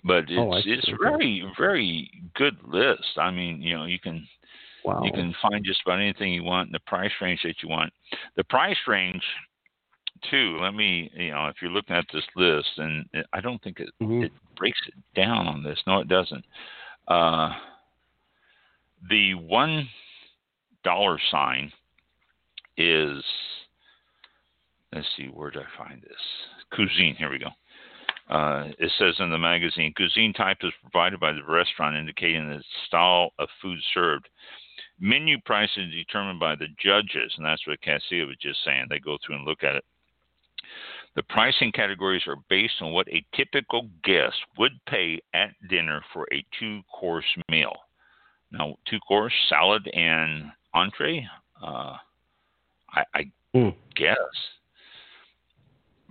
[0.04, 3.18] but it's Oh, it's very very good list.
[3.18, 4.26] I mean, you know, you can
[4.84, 5.02] Wow.
[5.04, 7.92] you can find just about anything you want in the price range that you want.
[8.36, 9.22] The price range,
[10.30, 10.58] too.
[10.60, 13.90] Let me, you know, if you're looking at this list, and I don't think it
[14.00, 14.24] Mhm.
[14.24, 15.78] it breaks it down on this.
[15.86, 16.44] No, it doesn't.
[17.08, 17.58] Uh,
[19.08, 19.88] the one
[20.82, 21.72] dollar sign
[22.76, 23.24] is.
[24.92, 26.46] Let's see, where did I find this?
[26.70, 27.16] Cuisine.
[27.16, 27.50] Here we go.
[28.28, 32.62] Uh, it says in the magazine, cuisine type is provided by the restaurant, indicating the
[32.86, 34.28] style of food served.
[34.98, 38.86] Menu price is determined by the judges, and that's what Cassia was just saying.
[38.88, 39.84] They go through and look at it.
[41.16, 46.26] The pricing categories are based on what a typical guest would pay at dinner for
[46.30, 47.74] a two course meal.
[48.52, 51.26] Now, two course, salad and entree,
[51.62, 51.96] uh,
[52.92, 53.70] I, I Hmm.
[53.94, 54.16] guess.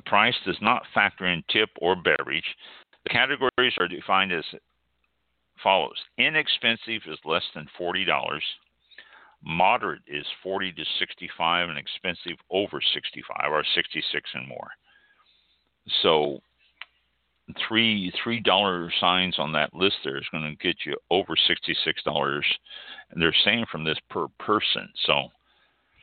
[0.08, 2.56] Price does not factor in tip or beverage.
[3.04, 4.44] The categories are defined as
[5.62, 8.42] follows inexpensive is less than $40
[9.44, 14.72] moderate is 40 to 65 and expensive over 65 or 66 and more
[16.02, 16.40] so
[17.68, 22.04] three three dollar signs on that list there is going to get you over 66
[22.04, 22.46] dollars
[23.12, 25.28] and they're saying from this per person so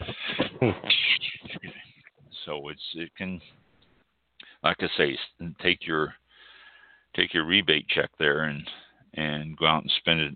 [2.45, 3.41] so it's it can
[4.63, 5.19] like i say
[5.61, 6.15] take your
[7.17, 8.69] take your rebate check there and
[9.15, 10.35] and go out and spend it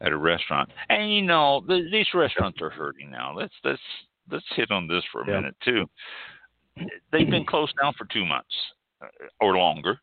[0.00, 0.70] at a restaurant.
[0.88, 3.34] And you know, th- these restaurants are hurting now.
[3.36, 3.80] Let's let's
[4.30, 5.36] let's hit on this for a Yeah.
[5.36, 5.88] minute too.
[7.12, 8.54] They've been closed down for two months
[9.02, 9.06] uh,
[9.40, 10.00] or longer.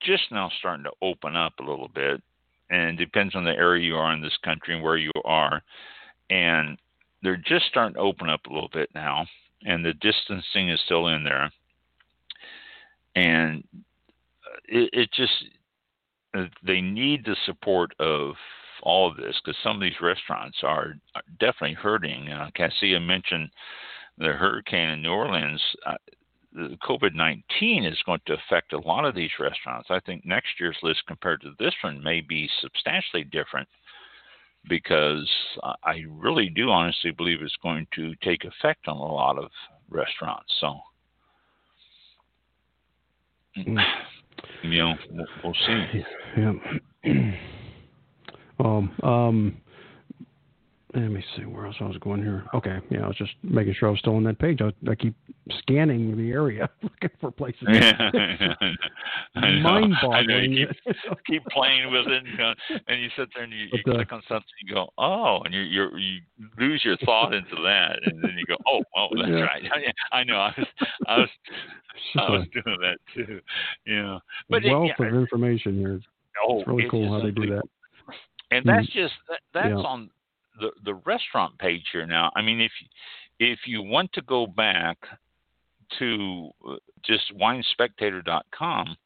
[0.00, 2.22] Just now starting to open up a little bit,
[2.70, 5.62] and depends on the area you are in this country and where you are.
[6.30, 6.78] And
[7.22, 9.26] they're just starting to open up a little bit now,
[9.64, 11.50] and the distancing is still in there.
[13.16, 15.32] And uh, it, it just
[16.34, 18.34] uh, they need the support of
[18.82, 22.28] all of this because some of these restaurants are, are definitely hurting.
[22.28, 23.50] Uh, Cassia mentioned
[24.18, 25.62] the hurricane in New Orleans.
[25.86, 25.94] Uh,
[26.52, 29.88] the COVID 19 is going to affect a lot of these restaurants.
[29.90, 33.68] I think next year's list compared to this one may be substantially different
[34.68, 35.28] because
[35.84, 39.50] I- really do honestly believe it's going to take effect on a lot of
[39.90, 40.52] restaurants.
[40.60, 40.80] So,
[43.56, 43.84] Mm.
[44.62, 46.04] you know, we'll, we'll see.
[46.36, 46.52] Yeah.
[48.60, 49.56] um, um,
[51.02, 52.44] let me see where else I was going here.
[52.54, 54.60] Okay, yeah, I was just making sure I was still on that page.
[54.60, 55.14] I, I keep
[55.60, 57.62] scanning the area looking for places.
[57.68, 57.92] Yeah.
[59.34, 59.46] I know.
[59.46, 59.62] I know.
[59.62, 60.52] Mind-boggling.
[60.52, 60.96] You keep,
[61.26, 64.12] keep playing with it, and, and you sit there and you, you But, uh, click
[64.12, 66.20] on something, and you go, oh, and you you you
[66.58, 69.40] lose your thought into that, and then you go, oh, oh, that's Yeah.
[69.42, 69.62] right.
[70.12, 70.36] I know.
[70.36, 70.66] I was
[71.06, 71.28] I was
[72.16, 73.40] I was doing that too.
[73.86, 74.18] Yeah,
[74.48, 76.00] but it, yeah, of information here.
[76.46, 77.62] oh, It's really it's cool how they do that.
[78.50, 79.74] And that's just that, that's Yeah.
[79.76, 80.10] on
[80.58, 82.30] the the restaurant page here now.
[82.36, 82.72] I mean, if
[83.38, 84.98] if you want to go back
[85.98, 88.96] to uh, just winespectator.com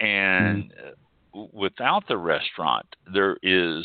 [0.00, 3.84] and uh, without the restaurant, there is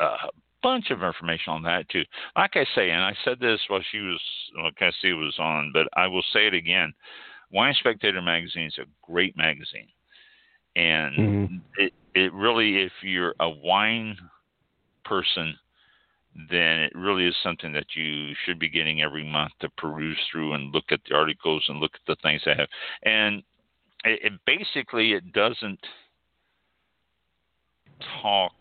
[0.00, 0.28] a
[0.62, 2.04] bunch of information on that too.
[2.36, 4.20] Like I say, and I said this while she was,
[4.56, 6.92] well, Cassie was on, but I will say it again.
[7.50, 9.88] Wine Spectator magazine is a great magazine,
[10.76, 11.62] and Mhm.
[11.78, 14.18] it it really, if you're a wine
[15.04, 15.58] person,
[16.50, 20.54] then it really is something that you should be getting every month to peruse through
[20.54, 22.68] and look at the articles and look at the things they have.
[23.02, 23.42] And
[24.04, 25.80] it, it basically it doesn't
[28.22, 28.52] talk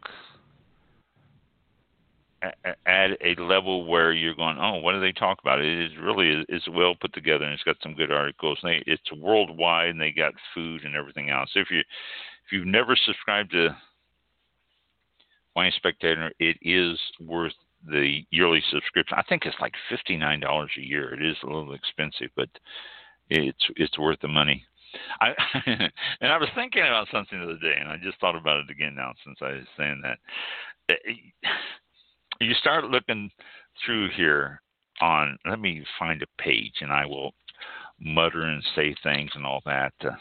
[2.86, 5.59] at a level where you're going, oh, what do they talk about?
[5.59, 8.59] It is really it's well put together and it's got some good articles.
[8.61, 11.49] And they, it's worldwide and they got food and everything else.
[11.55, 13.75] If you if you've never subscribed to
[15.55, 17.53] Wine Spectator, it is worth
[17.86, 19.17] the yearly subscription.
[19.17, 21.13] I think it's like fifty nine dollars a year.
[21.13, 22.49] It is a little expensive, but
[23.30, 24.63] it's it's worth the money.
[25.21, 25.34] I
[26.21, 28.69] and I was thinking about something the other day, and I just thought about it
[28.69, 30.17] again now since I was saying that.
[30.89, 31.49] Eh,
[32.39, 33.32] You start looking
[33.86, 34.61] through here
[35.01, 35.38] on.
[35.49, 37.34] Let me find a page, and I will
[37.99, 40.11] mutter and say things and all that, uh,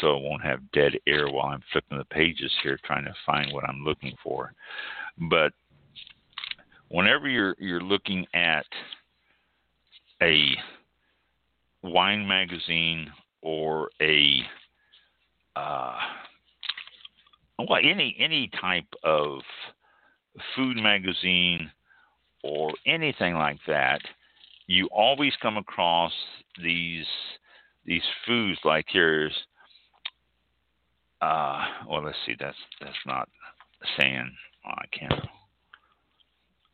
[0.00, 3.52] so I won't have dead air while I'm flipping the pages here, trying to find
[3.52, 4.52] what I'm looking for.
[5.28, 5.52] But
[6.92, 8.66] whenever you're you're looking at
[10.22, 10.50] a
[11.82, 14.40] wine magazine or a
[15.56, 15.96] uh,
[17.58, 19.40] well any any type of
[20.54, 21.70] food magazine
[22.44, 24.00] or anything like that,
[24.66, 26.12] you always come across
[26.62, 27.06] these
[27.86, 29.32] these foods like here's
[31.22, 33.28] uh well let's see that's that's not
[33.98, 34.30] saying
[34.66, 35.26] oh, I can't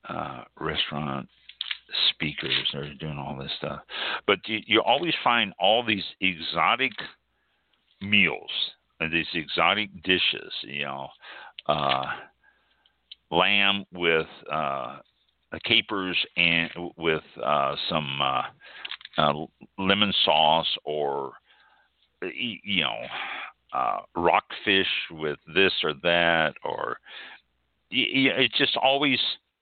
[0.09, 1.28] uh restaurant
[2.11, 3.80] speakers are doing all this stuff.
[4.26, 6.92] But you, you always find all these exotic
[8.00, 8.50] meals
[9.00, 11.09] and these exotic dishes you know
[11.66, 12.04] uh
[13.30, 14.98] lamb with uh
[15.64, 18.42] capers and with uh some uh
[19.18, 19.32] uh,
[19.78, 21.32] lemon sauce or
[22.22, 23.04] you know
[23.72, 26.98] uh, rockfish with this or that, or
[27.90, 29.18] it's just always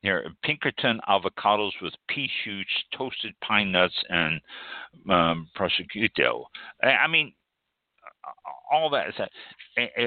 [0.06, 4.40] here Pinkerton avocados with pea shoots, toasted pine nuts, and
[5.10, 6.44] um, prosciutto.
[6.80, 7.32] I mean,
[8.70, 9.30] all that is that.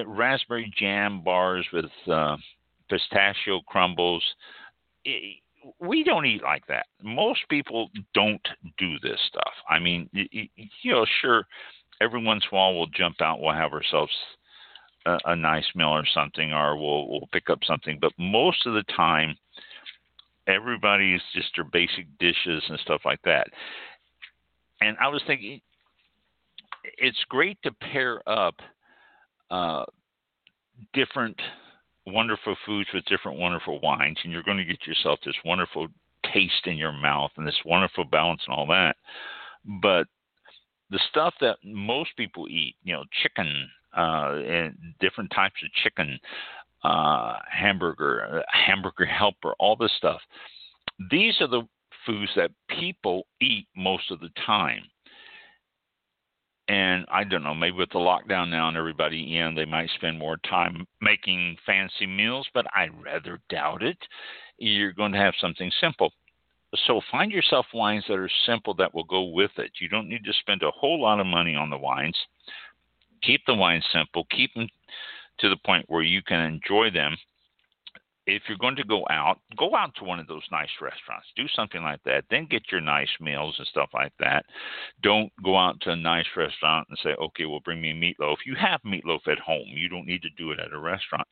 [0.07, 2.37] raspberry jam bars with uh,
[2.89, 4.23] pistachio crumbles.
[5.03, 5.41] It,
[5.81, 6.85] we don't eat like that.
[7.03, 8.47] Most people don't
[8.77, 9.51] do this stuff.
[9.69, 10.47] I mean, you,
[10.81, 11.45] you know, sure,
[11.99, 14.13] every once in a while we'll jump out, we'll have ourselves
[15.05, 17.97] a, a nice meal or something, or we'll we'll pick up something.
[17.99, 19.35] But most of the time,
[20.49, 23.47] everybody's just their basic dishes and stuff like that.
[24.81, 25.61] And I was thinking,
[26.97, 28.55] it's great to pair up
[29.51, 29.83] uh,
[30.93, 31.39] different
[32.07, 35.87] wonderful foods with different wonderful wines, and you're going to get yourself this wonderful
[36.33, 38.95] taste in your mouth and this wonderful balance and all that.
[39.81, 40.07] But
[40.89, 46.19] the stuff that most people eat, you know, chicken, uh, and different types of chicken,
[46.83, 50.21] uh, hamburger, hamburger helper, all this stuff.
[51.11, 51.63] These are the
[52.05, 54.83] foods that people eat most of the time.
[56.67, 60.19] And I don't know, maybe with the lockdown now and everybody in, they might spend
[60.19, 63.97] more time making fancy meals, but I rather doubt it.
[64.59, 66.13] You're going to have something simple.
[66.85, 69.71] So find yourself wines that are simple that will go with it.
[69.81, 72.17] You don't need to spend a whole lot of money on the wines.
[73.23, 74.69] Keep the wines simple, keep them
[75.39, 77.15] to the point where you can enjoy them
[78.29, 81.27] if you're going to go out, go out to one of those nice restaurants.
[81.35, 82.25] Do something like that.
[82.29, 84.45] Then get your nice meals and stuff like that.
[85.01, 88.37] Don't go out to a nice restaurant and say, okay, well, bring me meatloaf.
[88.45, 89.67] You have meatloaf at home.
[89.67, 91.27] You don't need to do it at a restaurant.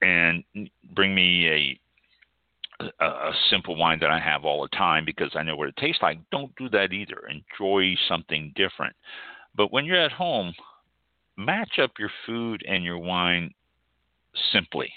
[0.00, 0.44] And
[0.94, 1.80] bring me a
[3.00, 6.02] a, simple wine that I have all the time because I know what it tastes
[6.02, 6.18] like.
[6.32, 7.22] Don't do that either.
[7.30, 8.94] Enjoy something different.
[9.54, 10.52] But when you're at home,
[11.36, 13.52] match up your food and your wine
[14.52, 14.92] simply.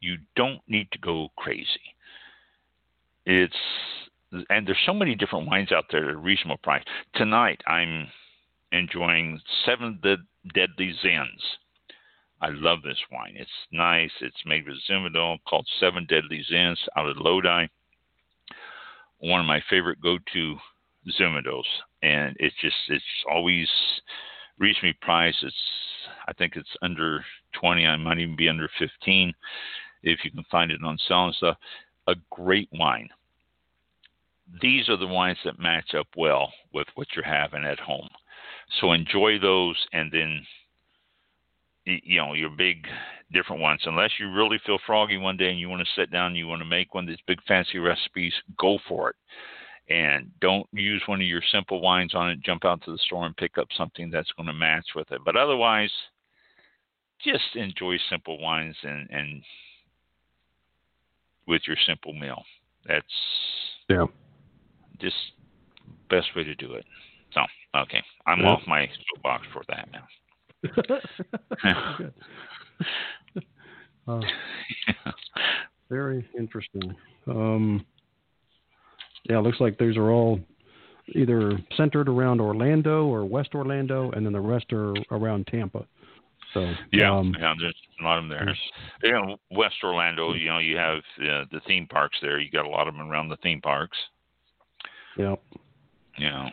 [0.00, 1.94] You don't need to go crazy.
[3.26, 3.54] It's
[4.50, 6.84] and there's so many different wines out there at a reasonable price.
[7.14, 8.08] Tonight I'm
[8.72, 11.42] enjoying Seven Deadly Zins.
[12.40, 13.34] I love this wine.
[13.36, 14.12] It's nice.
[14.20, 17.66] It's made with Zinfandel called Seven Deadly Zins out of Lodi.
[19.18, 20.56] One of my favorite go-to
[21.18, 21.64] Zinfandels,
[22.02, 23.68] and it's just it's always
[24.58, 25.42] reasonably priced.
[25.42, 25.54] It's
[26.26, 27.24] I think it's under
[27.60, 27.86] 20.
[27.86, 29.32] I might even be under 15
[30.02, 31.56] if you can find it on sale and stuff.
[32.06, 33.08] A great wine.
[34.62, 38.08] These are the wines that match up well with what you're having at home.
[38.80, 40.46] So enjoy those and then
[41.84, 42.86] you know your big
[43.32, 46.28] different ones unless you really feel froggy one day and you want to sit down
[46.28, 49.16] and you want to make one of these big fancy recipes go for it
[49.88, 53.26] and don't use one of your simple wines on it jump out to the store
[53.26, 55.90] and pick up something that's going to match with it but otherwise
[57.24, 59.42] just enjoy simple wines and and
[61.48, 62.44] with your simple meal.
[62.86, 63.06] That's
[63.88, 64.06] yeah,
[65.00, 65.16] just
[66.10, 66.84] best way to do it.
[67.32, 67.40] So
[67.80, 68.50] okay, I'm yeah.
[68.50, 70.06] off my soapbox for that now.
[74.08, 74.20] uh,
[75.88, 76.94] very interesting.
[77.26, 77.84] Um,
[79.28, 80.40] yeah, it looks like these are all
[81.14, 85.86] either centered around Orlando or West Orlando, and then the rest are around Tampa.
[86.54, 88.56] So yeah, um, yeah, there's a lot of them there.
[89.02, 92.38] You know, West Orlando, you know, you have uh, the theme parks there.
[92.40, 93.98] You got a lot of them around the theme parks.
[95.18, 95.36] Yeah.
[96.18, 96.48] Yeah.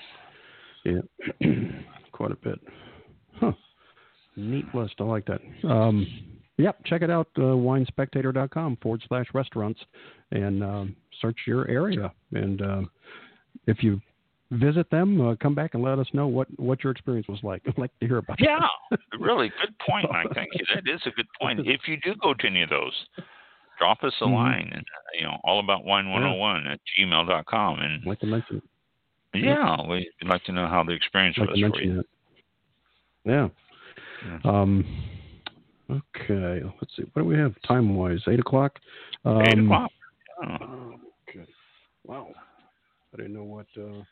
[0.84, 1.02] Yeah.
[2.12, 2.60] Quite a bit.
[3.40, 3.54] Huh.
[4.36, 4.96] Neat list.
[5.00, 5.40] I like that.
[5.64, 6.06] Um,
[6.58, 6.84] yep.
[6.86, 7.28] Check it out.
[7.38, 9.80] Uh, winespectator.com forward slash restaurants
[10.32, 12.12] and um, search your area.
[12.32, 12.82] And uh,
[13.68, 14.01] if you
[14.51, 15.22] visit them.
[15.22, 17.62] Uh, come back and let us know what, what your experience was like.
[17.68, 18.60] I'd like to hear about yeah,
[18.91, 20.28] Yeah, really good point, Mike.
[20.34, 20.66] Thank you.
[20.74, 21.62] That is a good point.
[21.62, 22.93] If you do go to any of those,
[23.80, 24.34] drop us a mm-hmm.
[24.34, 26.72] line and uh, you know all about wine 101 yeah.
[26.72, 28.62] at gmail.com and like to mention
[29.34, 32.06] yeah we'd like to know how the experience like was for you it.
[33.26, 33.49] yeah.
[34.26, 34.39] yeah.
[34.45, 34.86] Um,
[35.90, 37.04] Okay, let's see.
[37.14, 38.20] What do we have time wise?
[38.28, 38.80] Eight o'clock.
[39.24, 39.92] Um, Eight o'clock.
[40.44, 40.96] Oh,
[41.30, 41.46] Okay.
[42.06, 42.30] Wow.
[43.14, 44.04] I didn't know what uh,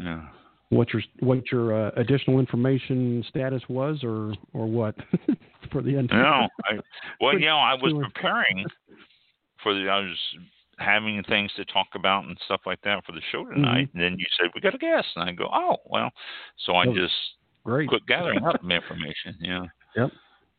[0.00, 0.28] yeah.
[0.70, 4.94] what your what your uh, additional information status was, or or what
[5.72, 6.10] for the end.
[6.12, 6.78] No, I,
[7.20, 8.64] well, you know, I was preparing
[9.62, 9.88] for the.
[9.88, 10.16] I was
[10.78, 14.16] having things to talk about and stuff like that for the show tonight, and then
[14.18, 16.10] you said we got a guest, and I go, oh well.
[16.66, 17.14] So I Oh, just
[17.64, 17.88] Great.
[17.88, 19.36] quit gathering up information.
[19.40, 19.66] Yeah,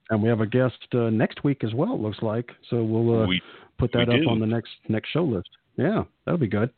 [0.10, 1.94] And we have a guest uh, next week as well.
[1.94, 2.84] It looks like so.
[2.84, 3.42] We'll uh, we
[3.78, 4.30] put that up do.
[4.30, 5.50] on the next next show list.
[5.78, 6.72] Yeah, that'll be good.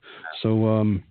[0.44, 1.04] So um,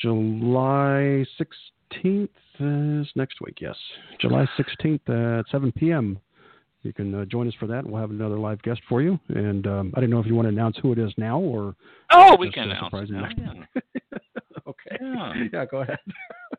[0.00, 2.30] July sixteenth
[2.60, 3.58] is next week.
[3.60, 3.76] Yes,
[4.20, 6.18] July sixteenth at seven p.m.
[6.82, 7.84] You can uh, join us for that.
[7.84, 9.18] We'll have another live guest for you.
[9.30, 11.74] And um, I don't know if you want to announce who it is now or.
[12.12, 13.28] oh we can announce it now.
[13.36, 13.80] Yeah.
[14.68, 14.96] okay.
[15.00, 15.34] Yeah.
[15.52, 15.98] Yeah, go ahead.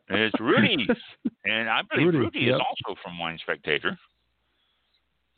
[0.10, 0.88] It's Rudy,
[1.46, 2.56] and I believe Rudy, Rudy, yep.
[2.56, 3.98] is also from Wine Spectator.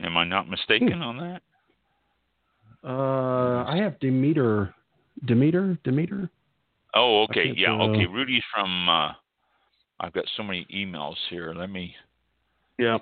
[0.02, 1.04] Am I not mistaken Hmm.
[1.04, 1.42] on that?
[2.84, 4.74] Uh, I have Demeter.
[5.26, 5.78] Demeter?
[5.84, 6.30] Demeter?
[6.94, 8.06] Oh, okay, yeah, uh, okay.
[8.06, 8.90] Rudy's from.
[8.90, 9.14] uh
[10.00, 11.54] I've got so many emails here.
[11.54, 11.96] Let me
[12.80, 12.98] Yeah.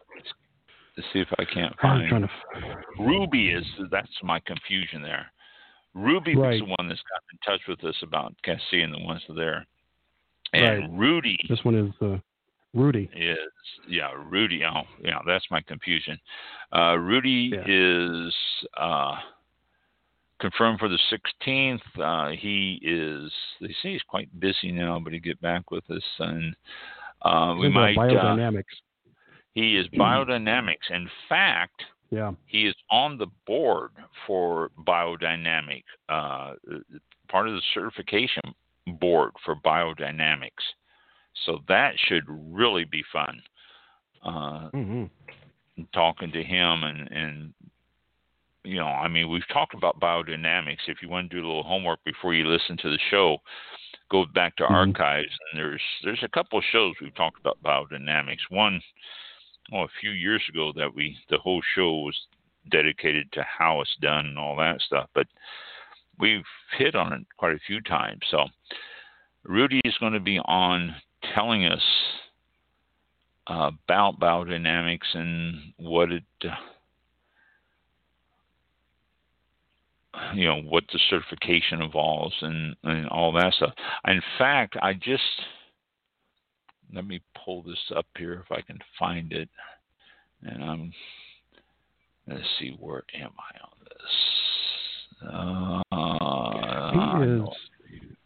[0.96, 2.04] to see if I can't find.
[2.04, 2.84] I'm trying to.
[3.00, 5.32] Ruby is that's my confusion there.
[5.94, 6.52] Ruby Right.
[6.52, 9.34] was the one that's got in touch with us about Cassie and the ones that
[9.34, 9.68] are there.
[10.52, 11.00] And Right.
[11.00, 12.18] Rudy This one is uh,
[12.74, 13.10] Rudy.
[13.16, 13.38] is
[13.88, 14.64] yeah, Rudy.
[14.64, 16.20] Oh, yeah, that's my confusion.
[16.76, 17.64] Uh, Rudy Yeah.
[17.68, 18.34] is
[18.78, 19.18] uh,
[20.40, 21.82] confirmed for the 16th.
[21.98, 23.32] Uh, he is.
[23.60, 26.56] They say he's quite busy now, but he'll get back with us, and
[27.24, 27.98] uh, we might.
[27.98, 28.64] Uh, biodynamics.
[29.54, 30.90] he is biodynamics.
[30.92, 32.32] In fact, yeah.
[32.46, 33.92] he is on the board
[34.28, 36.54] for biodynamic, uh,
[37.28, 38.44] part of the certification
[39.00, 40.50] board for biodynamics.
[41.46, 43.42] So that should really be fun.
[44.24, 45.06] Uh, hmm
[45.94, 47.54] talking to him and and
[48.66, 50.88] you know, I mean, we've talked about biodynamics.
[50.88, 53.38] If you want to do a little homework before you listen to the show,
[54.12, 54.72] go back to Mhm.
[54.72, 58.50] archives and there's there's a couple of shows we've talked about biodynamics.
[58.50, 58.82] One,
[59.72, 62.20] oh, a few years ago that we the whole show was
[62.70, 65.28] dedicated to how it's done and all that stuff, but
[66.20, 66.46] we've
[66.78, 68.22] hit on it quite a few times.
[68.30, 68.46] So
[69.44, 70.94] Rudy is going to be on
[71.34, 71.82] telling us
[73.48, 76.50] uh, about biodynamics and what it, uh,
[80.36, 83.74] you know, what the certification involves and, and all that stuff.
[84.08, 85.24] In fact, I just
[86.94, 89.50] let me pull this up here if I can find it,
[90.44, 90.94] and I'm
[92.28, 94.14] let's see where am I on this.
[95.32, 95.84] Uh,
[97.18, 97.42] He is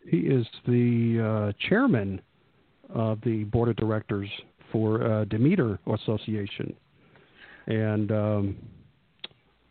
[0.09, 2.21] he is the uh, chairman
[2.93, 4.29] of the board of directors
[4.71, 6.73] for uh, Demeter Association,
[7.67, 8.55] and um,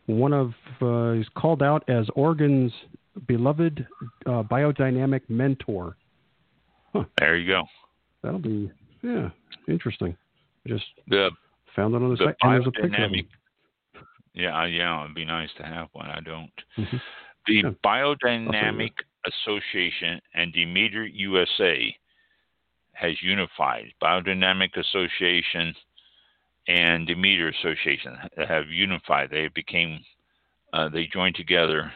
[0.06, 2.72] one of uh, he's called out as Oregon's
[3.26, 3.86] beloved
[4.26, 5.96] uh, biodynamic mentor.
[7.18, 7.64] There you go.
[8.22, 8.70] That'll be
[9.02, 9.30] yeah
[9.68, 10.16] interesting.
[10.66, 11.30] Just The
[11.74, 13.26] found it on the, the site, and there's a picture biodynamic.
[14.34, 16.06] Yeah, yeah, it'd be nice to have one.
[16.06, 16.50] I don't.
[16.78, 17.00] Mhm.
[17.46, 17.70] The Yeah.
[17.84, 18.92] Biodynamic
[19.26, 21.94] Association and Demeter USA
[22.92, 23.92] has unified.
[24.02, 25.74] Biodynamic Association
[26.68, 28.16] and Demeter Association
[28.48, 29.30] have unified.
[29.30, 30.00] They became,
[30.72, 31.92] uh, they joined together.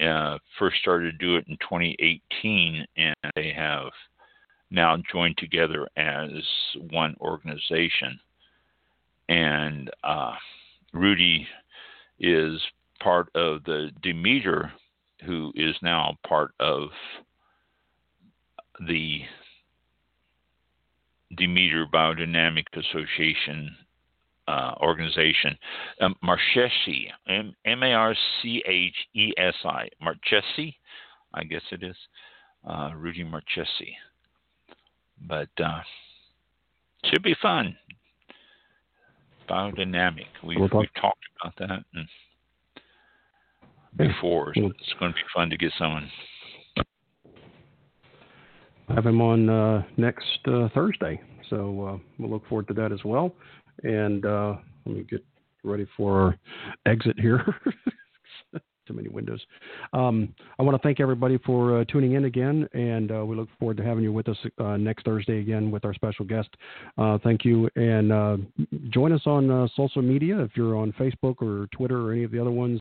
[0.00, 3.90] Uh, first started to do it in 2018, and they have
[4.70, 6.30] now joined together as
[6.90, 8.18] one organization.
[9.28, 10.34] And uh,
[10.92, 11.46] Rudy
[12.18, 12.60] is
[13.00, 14.72] part of the Demeter,
[15.24, 16.88] who is now part of
[18.88, 19.20] the
[21.36, 23.74] Demeter Biodynamic Association
[24.48, 25.56] uh, organization.
[26.00, 30.74] Um, Marchesi, M A R C H E S I, Marchesi,
[31.34, 31.96] I guess it is,
[32.68, 33.94] uh, Rudy Marchesi.
[35.26, 35.80] But uh,
[37.04, 37.76] should be fun.
[39.48, 40.26] Biodynamic.
[40.44, 41.84] We've, We'll talk- we've talked about that
[43.96, 46.10] before, so it's going to be fun to get someone.
[48.94, 51.20] Have him on uh, next uh, Thursday.
[51.48, 53.34] So uh, we'll look forward to that as well.
[53.82, 54.24] And
[54.86, 55.24] let me get
[55.64, 56.38] ready for our
[56.86, 57.44] exit here.
[58.86, 59.40] Too many windows.
[59.92, 63.48] Um, I want to thank everybody for uh, tuning in again, and uh, we look
[63.56, 66.48] forward to having you with us uh, next Thursday again with our special guest.
[67.22, 68.48] Thank you, and
[68.90, 72.40] join us on social media if you're on Facebook or Twitter or any of the
[72.40, 72.80] other ones.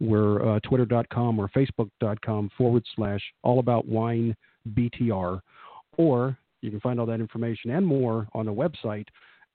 [0.00, 4.34] We're twitter.com or facebook.com forward slash all about wine
[4.74, 5.40] BTR,
[5.96, 9.06] or you can find all that information and more on the website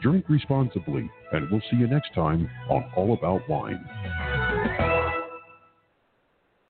[0.00, 3.84] Drink responsibly, and we'll see you next time on All About Wine.